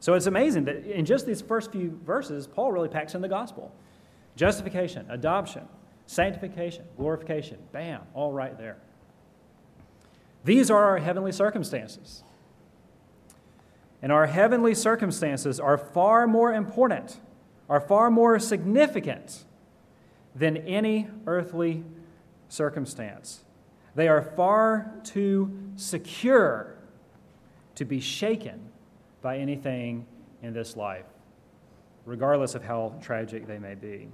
So 0.00 0.14
it's 0.14 0.26
amazing 0.26 0.64
that 0.64 0.84
in 0.84 1.04
just 1.04 1.26
these 1.26 1.40
first 1.40 1.70
few 1.70 2.00
verses, 2.04 2.46
Paul 2.46 2.72
really 2.72 2.88
packs 2.88 3.14
in 3.14 3.22
the 3.22 3.28
gospel 3.28 3.72
justification, 4.34 5.06
adoption, 5.10 5.68
sanctification, 6.06 6.84
glorification. 6.96 7.58
Bam, 7.70 8.00
all 8.14 8.32
right 8.32 8.56
there. 8.58 8.78
These 10.44 10.70
are 10.70 10.82
our 10.82 10.98
heavenly 10.98 11.32
circumstances. 11.32 12.24
And 14.00 14.10
our 14.10 14.26
heavenly 14.26 14.74
circumstances 14.74 15.60
are 15.60 15.78
far 15.78 16.26
more 16.26 16.52
important, 16.52 17.20
are 17.68 17.80
far 17.80 18.10
more 18.10 18.38
significant 18.40 19.44
than 20.34 20.56
any 20.56 21.08
earthly 21.26 21.84
circumstance. 22.52 23.44
They 23.94 24.08
are 24.08 24.20
far 24.20 24.92
too 25.04 25.58
secure 25.76 26.76
to 27.76 27.86
be 27.86 27.98
shaken 27.98 28.60
by 29.22 29.38
anything 29.38 30.06
in 30.42 30.52
this 30.52 30.76
life, 30.76 31.06
regardless 32.04 32.54
of 32.54 32.62
how 32.62 32.94
tragic 33.00 33.46
they 33.46 33.58
may 33.58 33.74
be. 33.74 34.08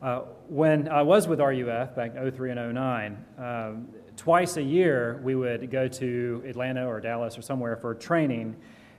Uh, 0.00 0.20
when 0.48 0.88
I 0.88 1.02
was 1.02 1.26
with 1.26 1.40
RUF 1.40 1.96
back 1.96 2.14
in 2.14 2.30
03 2.30 2.52
and 2.52 2.74
09, 2.74 3.24
um, 3.38 3.88
twice 4.16 4.56
a 4.56 4.62
year 4.62 5.20
we 5.24 5.34
would 5.34 5.72
go 5.72 5.88
to 5.88 6.42
Atlanta 6.46 6.86
or 6.86 7.00
Dallas 7.00 7.36
or 7.36 7.42
somewhere 7.42 7.76
for 7.76 7.94
training 7.94 8.56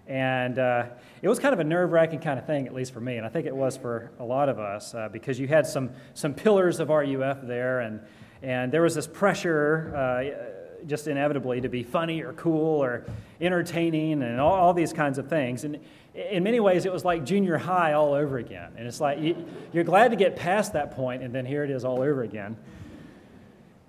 and 0.07 0.59
uh, 0.59 0.85
it 1.21 1.29
was 1.29 1.39
kind 1.39 1.53
of 1.53 1.59
a 1.59 1.63
nerve 1.63 1.91
wracking 1.91 2.19
kind 2.19 2.37
of 2.37 2.45
thing, 2.45 2.67
at 2.67 2.73
least 2.73 2.93
for 2.93 2.99
me, 2.99 3.17
and 3.17 3.25
I 3.25 3.29
think 3.29 3.45
it 3.45 3.55
was 3.55 3.77
for 3.77 4.11
a 4.19 4.23
lot 4.25 4.49
of 4.49 4.59
us, 4.59 4.93
uh, 4.93 5.09
because 5.09 5.39
you 5.39 5.47
had 5.47 5.65
some, 5.65 5.91
some 6.13 6.33
pillars 6.33 6.79
of 6.79 6.89
RUF 6.89 7.41
there, 7.43 7.79
and, 7.79 8.01
and 8.41 8.71
there 8.71 8.81
was 8.81 8.95
this 8.95 9.07
pressure 9.07 9.95
uh, 9.95 10.85
just 10.85 11.07
inevitably 11.07 11.61
to 11.61 11.69
be 11.69 11.83
funny 11.83 12.21
or 12.21 12.33
cool 12.33 12.83
or 12.83 13.05
entertaining 13.39 14.21
and 14.21 14.41
all, 14.41 14.51
all, 14.51 14.73
these 14.73 14.91
kinds 14.91 15.17
of 15.17 15.29
things. 15.29 15.63
And 15.63 15.79
in 16.13 16.43
many 16.43 16.59
ways, 16.59 16.85
it 16.85 16.91
was 16.91 17.05
like 17.05 17.23
junior 17.23 17.57
high 17.57 17.93
all 17.93 18.13
over 18.13 18.37
again. 18.37 18.73
And 18.77 18.85
it's 18.85 18.99
like 18.99 19.19
you, 19.19 19.45
you're 19.71 19.85
glad 19.85 20.11
to 20.11 20.17
get 20.17 20.35
past 20.35 20.73
that 20.73 20.91
point, 20.91 21.23
and 21.23 21.33
then 21.33 21.45
here 21.45 21.63
it 21.63 21.71
is 21.71 21.85
all 21.85 22.01
over 22.01 22.23
again. 22.23 22.57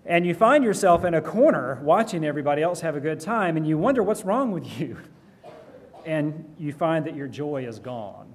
And 0.07 0.27
you 0.27 0.35
find 0.35 0.63
yourself 0.63 1.05
in 1.05 1.15
a 1.15 1.21
corner 1.21 1.81
watching 1.83 2.25
everybody 2.25 2.63
else 2.63 2.83
have 2.83 2.95
a 2.95 3.01
good 3.01 3.21
time, 3.21 3.57
and 3.57 3.67
you 3.67 3.79
wonder 3.79 4.03
what's 4.03 4.25
wrong 4.25 4.53
with 4.53 4.79
you 4.81 4.99
and 6.07 6.55
you 6.59 6.73
find 6.73 7.05
that 7.07 7.17
your 7.17 7.29
joy 7.29 7.67
is 7.67 7.79
gone. 7.79 8.35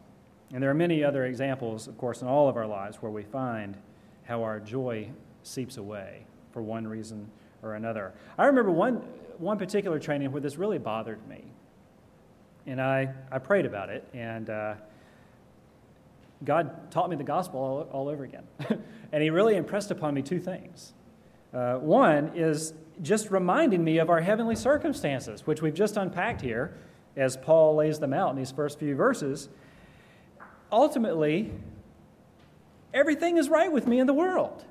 And 0.52 0.64
there 0.64 0.70
are 0.70 0.76
many 0.76 1.04
other 1.04 1.26
examples, 1.26 1.88
of 1.88 1.98
course, 1.98 2.22
in 2.22 2.28
all 2.28 2.50
of 2.50 2.58
our 2.58 2.66
lives 2.66 2.98
where 2.98 3.12
we 3.12 3.24
find 3.24 3.78
how 4.24 4.44
our 4.44 4.60
joy 4.60 5.10
seeps 5.44 5.78
away 5.78 6.26
for 6.52 6.62
one 6.62 6.88
reason 6.88 7.30
or 7.62 7.76
another. 7.76 8.14
I 8.38 8.46
remember 8.46 8.72
one, 8.72 8.96
one 9.38 9.58
particular 9.58 10.00
training 10.00 10.32
where 10.32 10.42
this 10.42 10.58
really 10.58 10.80
bothered 10.80 11.26
me. 11.28 11.44
And 12.66 12.82
I, 12.82 13.14
I 13.32 13.40
prayed 13.40 13.66
about 13.66 13.90
it, 13.90 14.08
and 14.14 14.50
uh, 14.50 14.76
God 16.44 16.92
taught 16.92 17.10
me 17.10 17.16
the 17.16 17.24
gospel 17.24 17.60
all, 17.60 17.82
all 17.92 18.10
over 18.10 18.24
again. 18.24 18.44
and 19.12 19.24
He 19.24 19.30
really 19.30 19.56
impressed 19.56 19.92
upon 19.92 20.14
me 20.14 20.22
two 20.22 20.40
things. 20.40 20.94
Uh, 21.54 21.76
one 21.76 22.32
is 22.36 22.74
just 23.02 23.32
reminding 23.32 23.84
me 23.84 23.98
of 23.98 24.10
our 24.10 24.22
heavenly 24.22 24.56
circumstances, 24.56 25.48
which 25.48 25.62
we've 25.62 25.74
just 25.74 25.98
unpacked 25.98 26.42
here 26.42 26.76
as 27.20 27.38
Paul 27.38 27.76
lays 27.76 28.00
them 28.00 28.14
out 28.14 28.32
in 28.32 28.38
these 28.38 28.52
first 28.52 28.80
few 28.80 28.96
verses, 28.96 29.50
ultimately, 30.72 31.52
everything 32.94 33.38
is 33.38 33.50
right 33.50 33.72
with 33.72 33.88
me 33.88 34.00
in 34.00 34.08
the 34.08 34.14
world. 34.14 34.64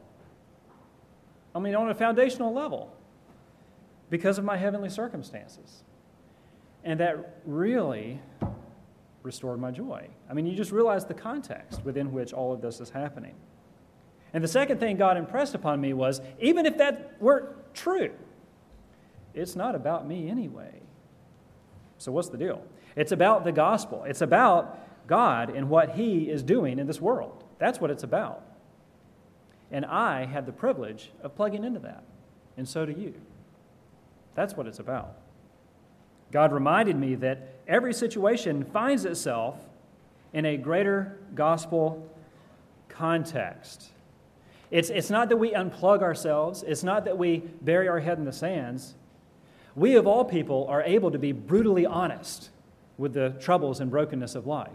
I 1.54 1.60
mean, 1.60 1.74
on 1.74 1.90
a 1.90 1.94
foundational 1.94 2.52
level, 2.52 2.94
because 4.10 4.38
of 4.38 4.44
my 4.44 4.56
heavenly 4.56 4.88
circumstances. 4.88 5.82
And 6.84 6.98
that 7.00 7.40
really 7.44 8.20
restored 9.22 9.60
my 9.60 9.70
joy. 9.70 10.08
I 10.30 10.32
mean, 10.32 10.46
you 10.46 10.56
just 10.56 10.72
realize 10.72 11.04
the 11.04 11.14
context 11.14 11.84
within 11.84 12.12
which 12.12 12.32
all 12.32 12.52
of 12.52 12.62
this 12.62 12.80
is 12.80 12.90
happening. 12.90 13.34
And 14.32 14.42
the 14.42 14.48
second 14.48 14.78
thing 14.78 14.96
God 14.96 15.16
impressed 15.16 15.54
upon 15.54 15.80
me 15.80 15.92
was 15.92 16.20
even 16.40 16.64
if 16.64 16.78
that 16.78 17.16
weren't 17.20 17.74
true, 17.74 18.12
it's 19.34 19.56
not 19.56 19.74
about 19.74 20.06
me 20.06 20.30
anyway. 20.30 20.80
So, 21.98 22.12
what's 22.12 22.28
the 22.28 22.38
deal? 22.38 22.62
It's 22.96 23.12
about 23.12 23.44
the 23.44 23.52
gospel. 23.52 24.04
It's 24.04 24.22
about 24.22 25.06
God 25.06 25.50
and 25.50 25.68
what 25.68 25.90
He 25.90 26.30
is 26.30 26.42
doing 26.42 26.78
in 26.78 26.86
this 26.86 27.00
world. 27.00 27.44
That's 27.58 27.80
what 27.80 27.90
it's 27.90 28.04
about. 28.04 28.42
And 29.70 29.84
I 29.84 30.24
have 30.24 30.46
the 30.46 30.52
privilege 30.52 31.10
of 31.22 31.34
plugging 31.34 31.64
into 31.64 31.80
that, 31.80 32.02
and 32.56 32.66
so 32.66 32.86
do 32.86 32.92
you. 32.92 33.14
That's 34.34 34.56
what 34.56 34.66
it's 34.66 34.78
about. 34.78 35.16
God 36.30 36.52
reminded 36.52 36.96
me 36.96 37.16
that 37.16 37.54
every 37.66 37.92
situation 37.92 38.64
finds 38.64 39.04
itself 39.04 39.56
in 40.32 40.44
a 40.44 40.56
greater 40.56 41.18
gospel 41.34 42.06
context. 42.88 43.90
It's, 44.70 44.90
it's 44.90 45.08
not 45.08 45.30
that 45.30 45.38
we 45.38 45.52
unplug 45.52 46.02
ourselves, 46.02 46.62
it's 46.62 46.82
not 46.82 47.04
that 47.06 47.16
we 47.16 47.38
bury 47.62 47.88
our 47.88 48.00
head 48.00 48.18
in 48.18 48.24
the 48.24 48.32
sands. 48.32 48.94
We, 49.78 49.94
of 49.94 50.08
all 50.08 50.24
people, 50.24 50.66
are 50.68 50.82
able 50.82 51.12
to 51.12 51.20
be 51.20 51.30
brutally 51.30 51.86
honest 51.86 52.50
with 52.96 53.14
the 53.14 53.36
troubles 53.38 53.78
and 53.78 53.88
brokenness 53.88 54.34
of 54.34 54.44
life 54.44 54.72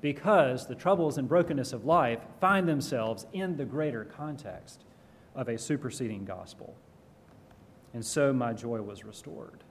because 0.00 0.66
the 0.66 0.74
troubles 0.74 1.18
and 1.18 1.28
brokenness 1.28 1.74
of 1.74 1.84
life 1.84 2.20
find 2.40 2.66
themselves 2.66 3.26
in 3.34 3.58
the 3.58 3.66
greater 3.66 4.06
context 4.06 4.84
of 5.34 5.48
a 5.48 5.58
superseding 5.58 6.24
gospel. 6.24 6.74
And 7.92 8.02
so 8.02 8.32
my 8.32 8.54
joy 8.54 8.80
was 8.80 9.04
restored. 9.04 9.62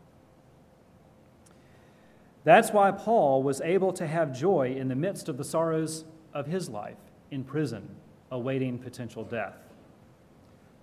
That's 2.44 2.70
why 2.70 2.92
Paul 2.92 3.42
was 3.42 3.62
able 3.62 3.92
to 3.94 4.06
have 4.06 4.38
joy 4.38 4.76
in 4.78 4.88
the 4.88 4.96
midst 4.96 5.30
of 5.30 5.38
the 5.38 5.44
sorrows 5.44 6.06
of 6.32 6.46
his 6.46 6.70
life 6.70 6.98
in 7.32 7.44
prison, 7.44 7.90
awaiting 8.30 8.78
potential 8.78 9.24
death. 9.24 9.58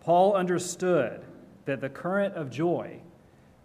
Paul 0.00 0.34
understood 0.34 1.24
that 1.66 1.80
the 1.80 1.88
current 1.88 2.34
of 2.34 2.50
joy 2.50 3.00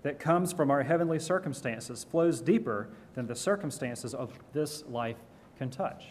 that 0.04 0.20
comes 0.20 0.54
from 0.54 0.72
our 0.72 0.84
heavenly 0.84 1.20
circumstances 1.20 2.04
flows 2.04 2.42
deeper 2.42 2.90
than 3.16 3.28
the 3.28 3.36
circumstances 3.36 4.14
of 4.14 4.38
this 4.54 4.84
life 4.88 5.18
can 5.58 5.70
touch. 5.70 6.06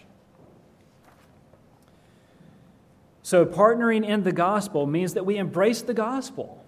So, 3.22 3.44
partnering 3.44 4.07
in 4.07 4.22
the 4.22 4.33
gospel 4.33 4.87
means 4.87 5.14
that 5.14 5.27
we 5.27 5.37
embrace 5.37 5.83
the 5.83 5.94
gospel. 5.94 6.64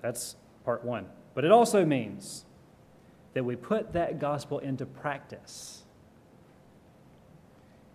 That's 0.00 0.36
part 0.64 0.84
one. 0.84 1.06
But 1.34 1.44
it 1.44 1.50
also 1.50 1.84
means 1.84 2.44
that 3.34 3.44
we 3.44 3.56
put 3.56 3.92
that 3.92 4.18
gospel 4.18 4.58
into 4.58 4.86
practice. 4.86 5.82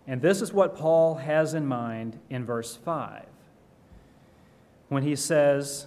And 0.06 0.20
this 0.20 0.42
is 0.42 0.52
what 0.52 0.76
Paul 0.76 1.16
has 1.16 1.54
in 1.54 1.66
mind 1.66 2.18
in 2.28 2.44
verse 2.44 2.76
5 2.76 3.24
when 4.88 5.02
he 5.02 5.16
says 5.16 5.86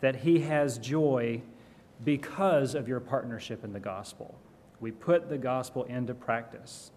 that 0.00 0.16
he 0.16 0.40
has 0.40 0.78
joy 0.78 1.40
because 2.04 2.74
of 2.74 2.88
your 2.88 3.00
partnership 3.00 3.64
in 3.64 3.72
the 3.72 3.80
gospel. 3.80 4.38
We 4.80 4.90
put 4.90 5.28
the 5.28 5.38
gospel 5.38 5.84
into 5.84 6.14
practice. 6.14 6.90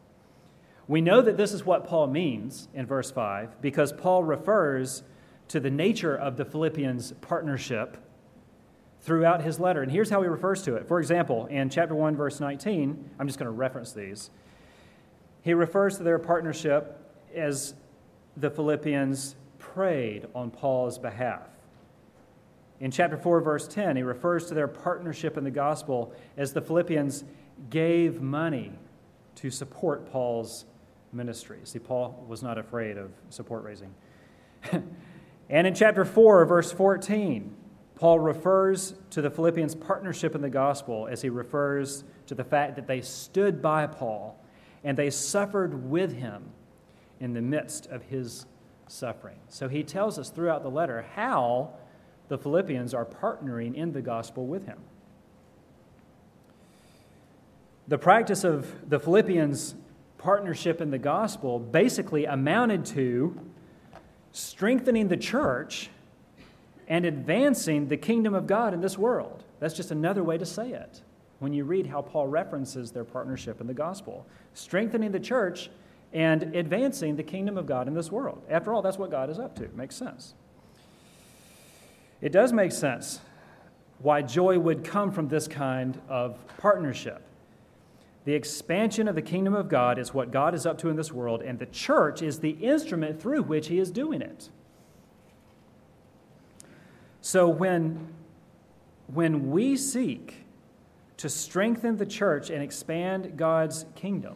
We 0.88 1.02
know 1.02 1.22
that 1.22 1.38
this 1.38 1.54
is 1.54 1.66
what 1.66 1.86
Paul 1.86 2.08
means 2.08 2.68
in 2.74 2.86
verse 2.86 3.12
5 3.12 3.62
because 3.62 3.94
Paul 3.94 4.24
refers 4.24 5.04
to 5.50 5.60
the 5.60 5.70
nature 5.70 6.16
of 6.16 6.36
the 6.36 6.46
Philippians' 6.46 7.14
partnership 7.22 7.98
throughout 9.02 9.44
his 9.44 9.60
letter. 9.60 9.82
And 9.82 9.92
here's 9.92 10.10
how 10.10 10.22
he 10.22 10.28
refers 10.28 10.62
to 10.64 10.76
it. 10.76 10.88
For 10.88 11.00
example, 11.00 11.46
in 11.46 11.70
chapter 11.70 11.96
1, 11.96 12.16
verse 12.16 12.40
19, 12.40 13.12
I'm 13.20 13.28
just 13.28 13.40
going 13.40 13.46
to 13.48 13.52
reference 13.52 13.94
these. 13.94 14.30
He 15.42 15.54
refers 15.54 15.98
to 15.98 16.04
their 16.04 16.20
partnership 16.20 17.00
as 17.34 17.76
the 18.36 18.50
Philippians 18.50 19.36
prayed 19.58 20.28
on 20.36 20.52
Paul's 20.52 20.98
behalf. 20.98 21.48
In 22.80 22.92
chapter 22.92 23.18
4, 23.18 23.42
verse 23.42 23.68
10, 23.68 23.98
he 23.98 24.04
refers 24.04 24.48
to 24.48 24.54
their 24.54 24.68
partnership 24.68 25.38
in 25.38 25.44
the 25.44 25.52
gospel 25.52 26.14
as 26.38 26.54
the 26.54 26.62
Philippians 26.62 27.26
gave 27.70 28.22
money 28.22 28.72
to 29.36 29.50
support 29.50 30.10
Paul's 30.12 30.66
ministry. 31.12 31.60
See, 31.64 31.80
Paul 31.80 32.26
was 32.28 32.42
not 32.42 32.58
afraid 32.58 32.98
of 32.98 33.12
support 33.30 33.64
raising. 33.64 33.94
and 35.50 35.68
in 35.68 35.76
chapter 35.76 36.06
4, 36.06 36.46
verse 36.46 36.72
14, 36.72 37.54
Paul 37.96 38.20
refers 38.20 38.94
to 39.10 39.22
the 39.22 39.30
Philippians' 39.30 39.76
partnership 39.76 40.34
in 40.34 40.42
the 40.42 40.50
gospel 40.50 41.08
as 41.12 41.22
he 41.22 41.30
refers 41.30 42.06
to 42.28 42.36
the 42.36 42.46
fact 42.46 42.78
that 42.78 42.88
they 42.88 43.02
stood 43.02 43.62
by 43.62 43.88
Paul 43.88 44.42
and 44.86 44.98
they 44.98 45.10
suffered 45.10 45.90
with 45.90 46.14
him 46.14 46.46
in 47.20 47.34
the 47.34 47.42
midst 47.42 47.88
of 47.88 48.04
his 48.04 48.46
suffering. 48.88 49.40
So 49.50 49.68
he 49.68 49.84
tells 49.84 50.18
us 50.18 50.30
throughout 50.30 50.64
the 50.64 50.70
letter 50.70 51.06
how 51.16 51.74
the 52.30 52.38
Philippians 52.38 52.94
are 52.94 53.06
partnering 53.06 53.76
in 53.76 53.92
the 53.92 54.02
gospel 54.02 54.48
with 54.48 54.66
him. 54.66 54.78
The 57.88 57.98
practice 57.98 58.44
of 58.44 58.90
the 58.90 59.00
Philippians' 59.00 59.76
partnership 60.20 60.80
in 60.80 60.92
the 60.92 61.00
gospel 61.00 61.60
basically 61.60 62.26
amounted 62.26 62.86
to 62.86 63.38
strengthening 64.32 65.08
the 65.08 65.18
church 65.18 65.90
and 66.88 67.06
advancing 67.06 67.88
the 67.88 67.98
kingdom 67.98 68.34
of 68.34 68.48
God 68.48 68.74
in 68.74 68.82
this 68.82 68.98
world. 68.98 69.44
That's 69.60 69.74
just 69.74 69.92
another 69.92 70.24
way 70.24 70.38
to 70.38 70.46
say 70.46 70.72
it 70.72 71.02
when 71.40 71.54
you 71.54 71.64
read 71.64 71.88
how 71.88 72.02
Paul 72.02 72.28
references 72.28 72.92
their 72.92 73.04
partnership 73.04 73.60
in 73.60 73.68
the 73.68 73.74
gospel. 73.74 74.26
Strengthening 74.54 75.12
the 75.12 75.20
church 75.20 75.70
and 76.14 76.56
advancing 76.56 77.16
the 77.16 77.24
kingdom 77.24 77.58
of 77.58 77.66
God 77.66 77.88
in 77.88 77.94
this 77.94 78.12
world. 78.12 78.44
After 78.50 78.74
all, 78.74 78.82
that's 78.82 78.98
what 78.98 79.10
God 79.10 79.30
is 79.30 79.40
up 79.40 79.56
to. 79.56 79.68
Makes 79.70 79.96
sense. 79.96 80.34
It 82.22 82.32
does 82.32 82.52
make 82.52 82.72
sense 82.72 83.22
why 84.00 84.22
joy 84.22 84.58
would 84.58 84.84
come 84.84 85.12
from 85.12 85.28
this 85.28 85.48
kind 85.48 86.00
of 86.08 86.38
partnership. 86.58 87.22
The 88.26 88.34
expansion 88.34 89.08
of 89.08 89.16
the 89.16 89.22
kingdom 89.22 89.54
of 89.56 89.70
God 89.70 89.98
is 89.98 90.14
what 90.14 90.32
God 90.32 90.54
is 90.54 90.66
up 90.66 90.78
to 90.80 90.90
in 90.90 90.96
this 90.96 91.12
world, 91.12 91.42
and 91.42 91.58
the 91.58 91.66
church 91.66 92.22
is 92.22 92.40
the 92.40 92.52
instrument 92.52 93.22
through 93.22 93.44
which 93.44 93.68
He 93.68 93.80
is 93.80 93.92
doing 93.92 94.22
it. 94.22 94.50
So 97.22 97.48
when, 97.48 98.14
when 99.08 99.52
we 99.52 99.76
seek 99.76 100.46
to 101.18 101.28
strengthen 101.28 101.98
the 101.98 102.06
church 102.06 102.50
and 102.50 102.64
expand 102.64 103.36
God's 103.36 103.86
kingdom, 103.96 104.36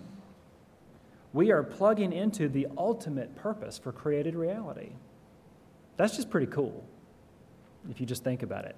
we 1.32 1.52
are 1.52 1.63
plugging 1.63 2.13
into 2.13 2.48
the 2.48 2.67
ultimate 2.78 3.36
purpose 3.36 3.78
for 3.78 3.91
created 3.91 4.36
reality. 4.36 4.89
That's 5.98 6.15
just 6.15 6.30
pretty 6.30 6.48
cool, 6.48 6.84
if 7.89 8.00
you 8.00 8.06
just 8.06 8.24
think 8.24 8.43
about 8.43 8.65
it. 8.65 8.76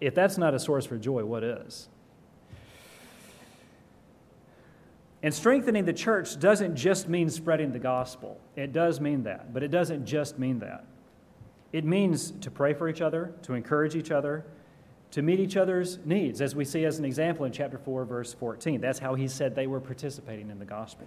If 0.00 0.14
that's 0.14 0.38
not 0.38 0.54
a 0.54 0.58
source 0.58 0.86
for 0.86 0.98
joy, 0.98 1.24
what 1.24 1.44
is? 1.44 1.88
And 5.22 5.32
strengthening 5.32 5.86
the 5.86 5.92
church 5.94 6.38
doesn't 6.38 6.76
just 6.76 7.08
mean 7.08 7.30
spreading 7.30 7.72
the 7.72 7.78
gospel. 7.78 8.38
It 8.56 8.72
does 8.72 9.00
mean 9.00 9.22
that, 9.22 9.54
but 9.54 9.62
it 9.62 9.70
doesn't 9.70 10.04
just 10.04 10.38
mean 10.38 10.58
that. 10.58 10.84
It 11.72 11.84
means 11.84 12.32
to 12.42 12.50
pray 12.50 12.74
for 12.74 12.88
each 12.88 13.00
other, 13.00 13.32
to 13.42 13.54
encourage 13.54 13.96
each 13.96 14.10
other, 14.10 14.44
to 15.12 15.22
meet 15.22 15.40
each 15.40 15.56
other's 15.56 15.98
needs, 16.04 16.40
as 16.40 16.54
we 16.54 16.64
see 16.64 16.84
as 16.84 16.98
an 16.98 17.04
example 17.04 17.46
in 17.46 17.52
chapter 17.52 17.78
4, 17.78 18.04
verse 18.04 18.34
14. 18.34 18.80
That's 18.80 18.98
how 18.98 19.14
he 19.14 19.26
said 19.26 19.54
they 19.54 19.66
were 19.66 19.80
participating 19.80 20.50
in 20.50 20.58
the 20.58 20.64
gospel. 20.64 21.06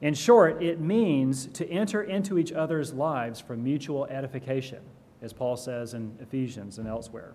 In 0.00 0.14
short, 0.14 0.62
it 0.62 0.80
means 0.80 1.46
to 1.46 1.68
enter 1.68 2.02
into 2.02 2.38
each 2.38 2.52
other's 2.52 2.92
lives 2.92 3.40
for 3.40 3.56
mutual 3.56 4.04
edification, 4.06 4.80
as 5.24 5.32
Paul 5.32 5.56
says 5.56 5.94
in 5.94 6.16
Ephesians 6.20 6.78
and 6.78 6.86
elsewhere. 6.86 7.34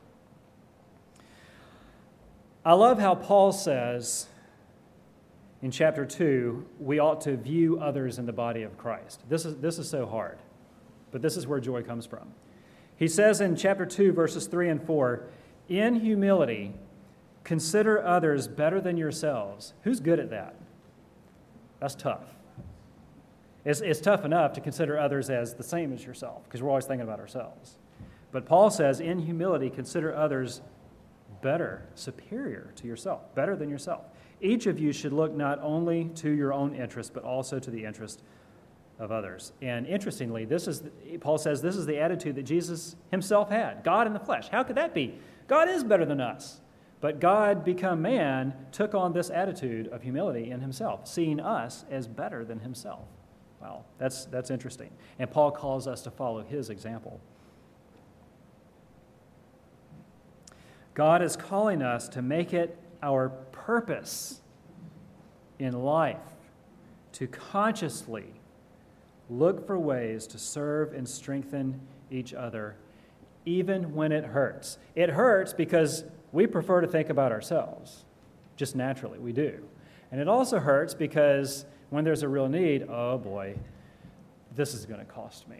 I 2.63 2.73
love 2.73 2.99
how 2.99 3.15
Paul 3.15 3.51
says 3.51 4.27
in 5.61 5.71
chapter 5.71 6.05
2 6.05 6.65
we 6.79 6.99
ought 6.99 7.21
to 7.21 7.35
view 7.35 7.79
others 7.79 8.19
in 8.19 8.25
the 8.25 8.33
body 8.33 8.61
of 8.61 8.77
Christ. 8.77 9.21
This 9.27 9.43
is, 9.43 9.55
this 9.57 9.79
is 9.79 9.89
so 9.89 10.05
hard. 10.05 10.37
But 11.11 11.23
this 11.23 11.35
is 11.35 11.47
where 11.47 11.59
joy 11.59 11.81
comes 11.81 12.05
from. 12.05 12.31
He 12.95 13.07
says 13.07 13.41
in 13.41 13.55
chapter 13.55 13.85
2, 13.85 14.11
verses 14.13 14.45
3 14.45 14.69
and 14.69 14.83
4 14.83 15.23
In 15.67 15.95
humility, 15.95 16.75
consider 17.43 18.05
others 18.05 18.47
better 18.47 18.79
than 18.79 18.97
yourselves. 18.97 19.73
Who's 19.83 19.99
good 19.99 20.19
at 20.19 20.29
that? 20.29 20.55
That's 21.79 21.95
tough. 21.95 22.25
It's, 23.65 23.81
it's 23.81 23.99
tough 23.99 24.25
enough 24.25 24.53
to 24.53 24.61
consider 24.61 24.97
others 24.97 25.29
as 25.29 25.55
the 25.55 25.63
same 25.63 25.93
as 25.93 26.05
yourself 26.05 26.43
because 26.45 26.61
we're 26.61 26.69
always 26.69 26.85
thinking 26.85 27.07
about 27.07 27.19
ourselves. 27.19 27.77
But 28.31 28.45
Paul 28.45 28.69
says, 28.69 28.99
in 28.99 29.19
humility, 29.19 29.69
consider 29.69 30.15
others 30.15 30.61
better, 31.41 31.87
superior 31.95 32.71
to 32.75 32.87
yourself, 32.87 33.33
better 33.35 33.55
than 33.55 33.69
yourself. 33.69 34.05
Each 34.41 34.67
of 34.67 34.79
you 34.79 34.93
should 34.93 35.13
look 35.13 35.35
not 35.35 35.59
only 35.61 36.05
to 36.15 36.29
your 36.29 36.53
own 36.53 36.75
interest, 36.75 37.13
but 37.13 37.23
also 37.23 37.59
to 37.59 37.71
the 37.71 37.83
interest 37.85 38.23
of 38.99 39.11
others. 39.11 39.53
And 39.61 39.87
interestingly, 39.87 40.45
this 40.45 40.67
is 40.67 40.83
Paul 41.21 41.37
says 41.37 41.61
this 41.61 41.75
is 41.75 41.85
the 41.85 41.99
attitude 41.99 42.35
that 42.35 42.43
Jesus 42.43 42.95
himself 43.11 43.49
had. 43.49 43.83
God 43.83 44.07
in 44.07 44.13
the 44.13 44.19
flesh. 44.19 44.49
How 44.49 44.63
could 44.63 44.75
that 44.75 44.93
be? 44.93 45.15
God 45.47 45.69
is 45.69 45.83
better 45.83 46.05
than 46.05 46.21
us. 46.21 46.61
But 47.01 47.21
God 47.21 47.63
become 47.63 48.01
man 48.01 48.53
took 48.73 48.93
on 48.93 49.13
this 49.13 49.29
attitude 49.29 49.87
of 49.87 50.01
humility 50.01 50.51
in 50.51 50.59
himself, 50.59 51.07
seeing 51.07 51.39
us 51.39 51.85
as 51.89 52.07
better 52.07 52.43
than 52.43 52.59
himself. 52.59 53.07
Wow, 53.61 53.85
that's 53.97 54.25
that's 54.25 54.49
interesting. 54.49 54.89
And 55.17 55.29
Paul 55.29 55.51
calls 55.51 55.87
us 55.87 56.01
to 56.03 56.11
follow 56.11 56.43
his 56.43 56.69
example. 56.69 57.19
God 60.93 61.21
is 61.21 61.35
calling 61.35 61.81
us 61.81 62.09
to 62.09 62.21
make 62.21 62.53
it 62.53 62.77
our 63.01 63.29
purpose 63.29 64.41
in 65.57 65.73
life 65.73 66.17
to 67.13 67.27
consciously 67.27 68.25
look 69.29 69.65
for 69.65 69.77
ways 69.77 70.25
to 70.27 70.39
serve 70.39 70.93
and 70.93 71.07
strengthen 71.07 71.79
each 72.09 72.33
other, 72.33 72.75
even 73.45 73.93
when 73.93 74.11
it 74.11 74.25
hurts. 74.25 74.77
It 74.95 75.09
hurts 75.09 75.53
because 75.53 76.03
we 76.31 76.47
prefer 76.47 76.81
to 76.81 76.87
think 76.87 77.09
about 77.09 77.31
ourselves, 77.31 78.05
just 78.55 78.75
naturally, 78.75 79.19
we 79.19 79.31
do. 79.31 79.63
And 80.11 80.19
it 80.19 80.27
also 80.27 80.59
hurts 80.59 80.93
because 80.93 81.65
when 81.89 82.03
there's 82.03 82.23
a 82.23 82.27
real 82.27 82.47
need, 82.47 82.87
oh 82.89 83.17
boy, 83.17 83.55
this 84.55 84.73
is 84.73 84.85
going 84.85 84.99
to 84.99 85.05
cost 85.05 85.47
me 85.47 85.57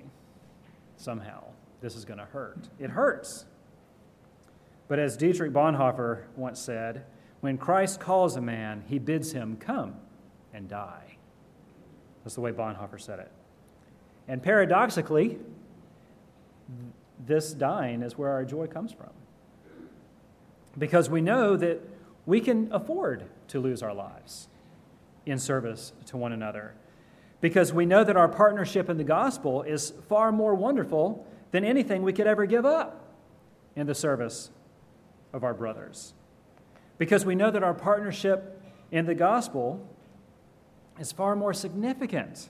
somehow. 0.98 1.44
This 1.82 1.96
is 1.96 2.06
going 2.06 2.20
to 2.20 2.26
hurt. 2.26 2.68
It 2.80 2.90
hurts. 2.90 3.46
But 4.88 5.00
as 5.00 5.16
Dietrich 5.16 5.54
Bonhoeffer 5.54 6.24
once 6.36 6.60
said, 6.60 7.06
when 7.42 7.58
Christ 7.58 8.00
calls 8.00 8.36
a 8.36 8.42
man, 8.42 8.84
he 8.88 9.00
bids 9.00 9.32
him 9.32 9.58
come 9.58 9.96
and 10.54 10.68
die. 10.68 11.18
That's 12.24 12.36
the 12.36 12.42
way 12.42 12.52
Bonhoeffer 12.52 13.00
said 13.00 13.20
it. 13.20 13.32
And 14.28 14.44
paradoxically, 14.44 15.38
this 17.26 17.54
dying 17.54 18.02
is 18.02 18.18
where 18.18 18.32
our 18.32 18.44
joy 18.44 18.68
comes 18.68 18.92
from. 18.92 19.10
Because 20.78 21.10
we 21.10 21.22
know 21.22 21.56
that 21.56 21.80
we 22.26 22.42
can 22.42 22.70
afford 22.72 23.24
to 23.48 23.60
lose 23.60 23.82
our 23.82 23.94
lives 23.94 24.48
in 25.30 25.40
service 25.40 25.94
to 26.08 26.18
one 26.18 26.32
another. 26.32 26.74
Because 27.42 27.72
we 27.72 27.86
know 27.86 28.04
that 28.04 28.18
our 28.18 28.28
partnership 28.28 28.90
in 28.90 28.98
the 28.98 29.04
gospel 29.04 29.64
is 29.64 29.94
far 30.08 30.32
more 30.32 30.56
wonderful 30.56 31.26
than 31.52 31.64
anything 31.64 32.04
we 32.04 32.14
could 32.14 32.28
ever 32.28 32.46
give 32.46 32.66
up 32.66 33.16
in 33.76 33.88
the 33.88 33.96
service 33.96 34.52
of 35.32 35.44
our 35.44 35.54
brothers. 35.54 36.14
Because 36.98 37.26
we 37.26 37.36
know 37.36 37.50
that 37.50 37.64
our 37.64 37.74
partnership 37.74 38.62
in 38.92 39.06
the 39.06 39.16
gospel 39.16 39.88
is 41.00 41.12
far 41.12 41.36
more 41.36 41.54
significant 41.54 42.50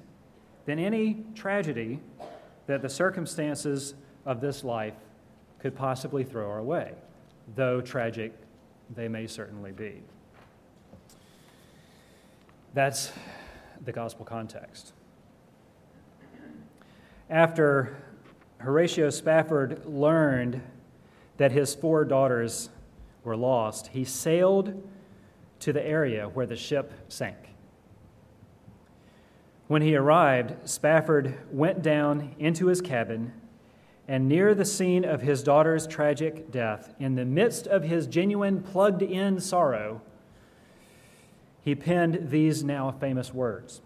than 0.65 0.80
any 0.80 1.24
tragedy 1.36 2.00
that 2.65 2.82
the 2.82 2.89
circumstances 2.89 3.94
of 4.26 4.42
this 4.42 4.63
life 4.63 4.96
could 5.60 5.76
possibly 5.76 6.24
throw 6.24 6.50
our 6.50 6.63
way, 6.63 6.94
though 7.56 7.82
tragic 7.82 8.34
they 8.96 9.08
may 9.08 9.28
certainly 9.28 9.72
be. 9.72 10.02
That's 12.74 13.12
the 13.84 13.92
gospel 13.92 14.26
context. 14.26 14.94
After 17.30 17.98
Horatio 18.58 19.10
Spafford 19.10 19.86
learned 19.86 20.62
that 21.38 21.52
his 21.52 21.74
four 21.74 22.06
daughters 22.06 22.70
were 23.24 23.38
lost, 23.38 23.88
he 23.88 24.04
sailed 24.04 24.88
to 25.60 25.74
the 25.74 25.86
area 25.86 26.28
where 26.28 26.46
the 26.46 26.56
ship 26.56 26.92
sank. 27.08 27.38
When 29.68 29.82
he 29.82 29.96
arrived, 29.96 30.68
Spafford 30.68 31.38
went 31.52 31.82
down 31.82 32.36
into 32.40 32.68
his 32.68 32.82
cabin, 32.82 33.34
and 34.08 34.28
near 34.28 34.56
the 34.56 34.66
scene 34.66 35.06
of 35.06 35.22
his 35.22 35.44
daughter's 35.44 35.86
tragic 35.86 36.52
death, 36.52 36.94
in 37.00 37.16
the 37.16 37.26
midst 37.26 37.68
of 37.68 37.84
his 37.84 38.08
genuine 38.08 38.64
plugged 38.64 39.04
in 39.04 39.40
sorrow, 39.40 40.02
he 41.62 41.76
penned 41.76 42.30
these 42.30 42.63
now 42.63 42.91
famous 42.91 43.34
words 43.34 43.82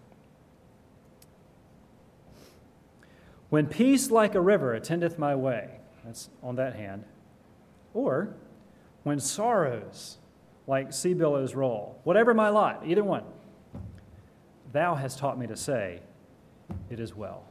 When 3.54 3.68
peace 3.68 4.10
like 4.10 4.34
a 4.34 4.40
river 4.40 4.74
attendeth 4.74 5.16
my 5.16 5.36
way, 5.36 5.78
that's 6.04 6.28
on 6.42 6.56
that 6.56 6.74
hand, 6.74 7.04
or 7.92 8.34
when 9.04 9.20
sorrows 9.20 10.18
like 10.66 10.92
sea 10.92 11.14
billows 11.14 11.54
roll, 11.54 12.00
whatever 12.02 12.34
my 12.34 12.48
lot, 12.48 12.82
either 12.84 13.04
one, 13.04 13.22
thou 14.72 14.96
hast 14.96 15.20
taught 15.20 15.38
me 15.38 15.46
to 15.46 15.56
say, 15.56 16.00
It 16.90 16.98
is 16.98 17.14
well. 17.14 17.44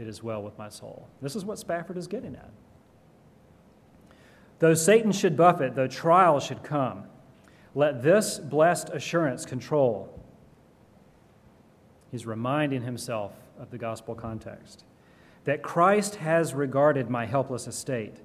It 0.00 0.08
is 0.08 0.22
well 0.22 0.42
with 0.42 0.56
my 0.56 0.70
soul. 0.70 1.06
This 1.20 1.36
is 1.36 1.44
what 1.44 1.58
Spafford 1.58 1.98
is 1.98 2.06
getting 2.06 2.34
at. 2.34 2.50
Though 4.58 4.72
Satan 4.72 5.12
should 5.12 5.36
buffet, 5.36 5.74
though 5.74 5.86
trials 5.86 6.44
should 6.44 6.62
come, 6.62 7.04
let 7.76 8.02
this 8.02 8.38
blessed 8.38 8.88
assurance 8.88 9.44
control. 9.44 10.08
He's 12.10 12.24
reminding 12.24 12.80
himself 12.80 13.32
of 13.60 13.70
the 13.70 13.76
gospel 13.76 14.14
context 14.14 14.84
that 15.44 15.62
Christ 15.62 16.16
has 16.16 16.54
regarded 16.54 17.10
my 17.10 17.26
helpless 17.26 17.66
estate 17.66 18.16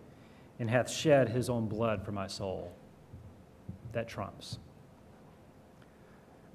and 0.57 0.69
hath 0.69 0.89
shed 0.89 1.29
his 1.29 1.49
own 1.49 1.67
blood 1.67 2.03
for 2.03 2.13
my 2.13 2.27
soul. 2.27 2.71
That 3.91 4.07
trumps. 4.07 4.57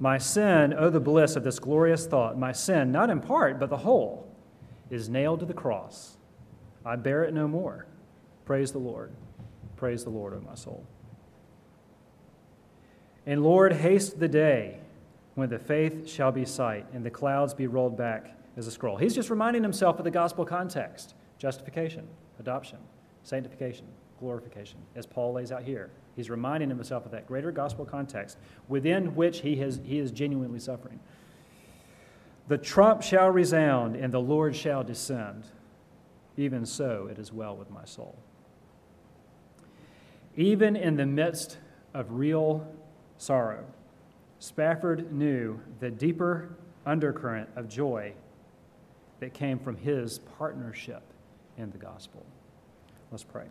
My 0.01 0.17
sin, 0.17 0.75
oh, 0.77 0.89
the 0.89 0.99
bliss 0.99 1.37
of 1.37 1.45
this 1.45 1.59
glorious 1.59 2.07
thought, 2.07 2.39
my 2.39 2.53
sin, 2.53 2.93
not 2.93 3.11
in 3.11 3.21
part, 3.21 3.61
but 3.61 3.69
the 3.69 3.77
whole, 3.77 4.27
is 4.89 5.11
nailed 5.11 5.41
to 5.41 5.47
the 5.47 5.55
cross. 5.55 6.17
I 6.85 6.97
bear 6.97 7.25
it 7.25 7.35
no 7.35 7.47
more. 7.47 7.87
Praise 8.47 8.73
the 8.73 8.79
Lord. 8.79 9.13
Praise 9.77 10.03
the 10.03 10.11
Lord, 10.11 10.33
O 10.33 10.41
my 10.41 10.55
soul. 10.55 10.87
And 13.27 13.43
Lord, 13.43 13.73
haste 13.73 14.21
the 14.21 14.29
day 14.29 14.79
when 15.35 15.51
the 15.51 15.59
faith 15.59 16.09
shall 16.09 16.33
be 16.33 16.45
sight 16.45 16.87
and 16.95 17.05
the 17.05 17.11
clouds 17.11 17.53
be 17.53 17.67
rolled 17.67 17.97
back 17.97 18.37
as 18.57 18.67
a 18.67 18.71
scroll. 18.71 18.97
He's 18.97 19.15
just 19.15 19.31
reminding 19.31 19.63
himself 19.63 19.99
of 19.99 20.05
the 20.05 20.11
gospel 20.11 20.45
context 20.45 21.15
justification, 21.39 22.09
adoption, 22.39 22.79
sanctification, 23.23 23.85
glorification, 24.19 24.79
as 24.95 25.05
Paul 25.05 25.35
lays 25.35 25.53
out 25.53 25.63
here. 25.63 25.91
He's 26.15 26.31
reminding 26.31 26.71
himself 26.71 27.05
of 27.05 27.11
that 27.11 27.27
greater 27.27 27.53
gospel 27.53 27.85
context 27.85 28.39
within 28.69 29.15
which 29.15 29.41
he, 29.41 29.57
has, 29.57 29.81
he 29.85 29.99
is 29.99 30.11
genuinely 30.11 30.61
suffering. 30.61 30.99
The 32.49 32.57
trump 32.57 33.03
shall 33.03 33.29
resound 33.29 33.97
and 33.97 34.15
the 34.15 34.21
Lord 34.21 34.57
shall 34.57 34.83
descend. 34.83 35.45
Even 36.39 36.65
so, 36.65 37.09
it 37.11 37.19
is 37.19 37.33
well 37.33 37.57
with 37.57 37.71
my 37.71 37.85
soul. 37.85 38.17
Even 40.37 40.77
in 40.77 40.97
the 40.97 41.07
midst 41.07 41.59
of 41.93 42.13
real 42.13 42.67
sorrow, 43.19 43.65
Spafford 44.39 45.13
knew 45.13 45.61
the 45.81 45.91
deeper 45.91 46.57
undercurrent 46.85 47.49
of 47.57 47.69
joy 47.69 48.13
that 49.21 49.33
came 49.33 49.59
from 49.59 49.77
his 49.77 50.19
partnership 50.39 51.03
in 51.57 51.71
the 51.71 51.79
gospel. 51.79 52.25
Let's 53.11 53.25
pray. 53.25 53.47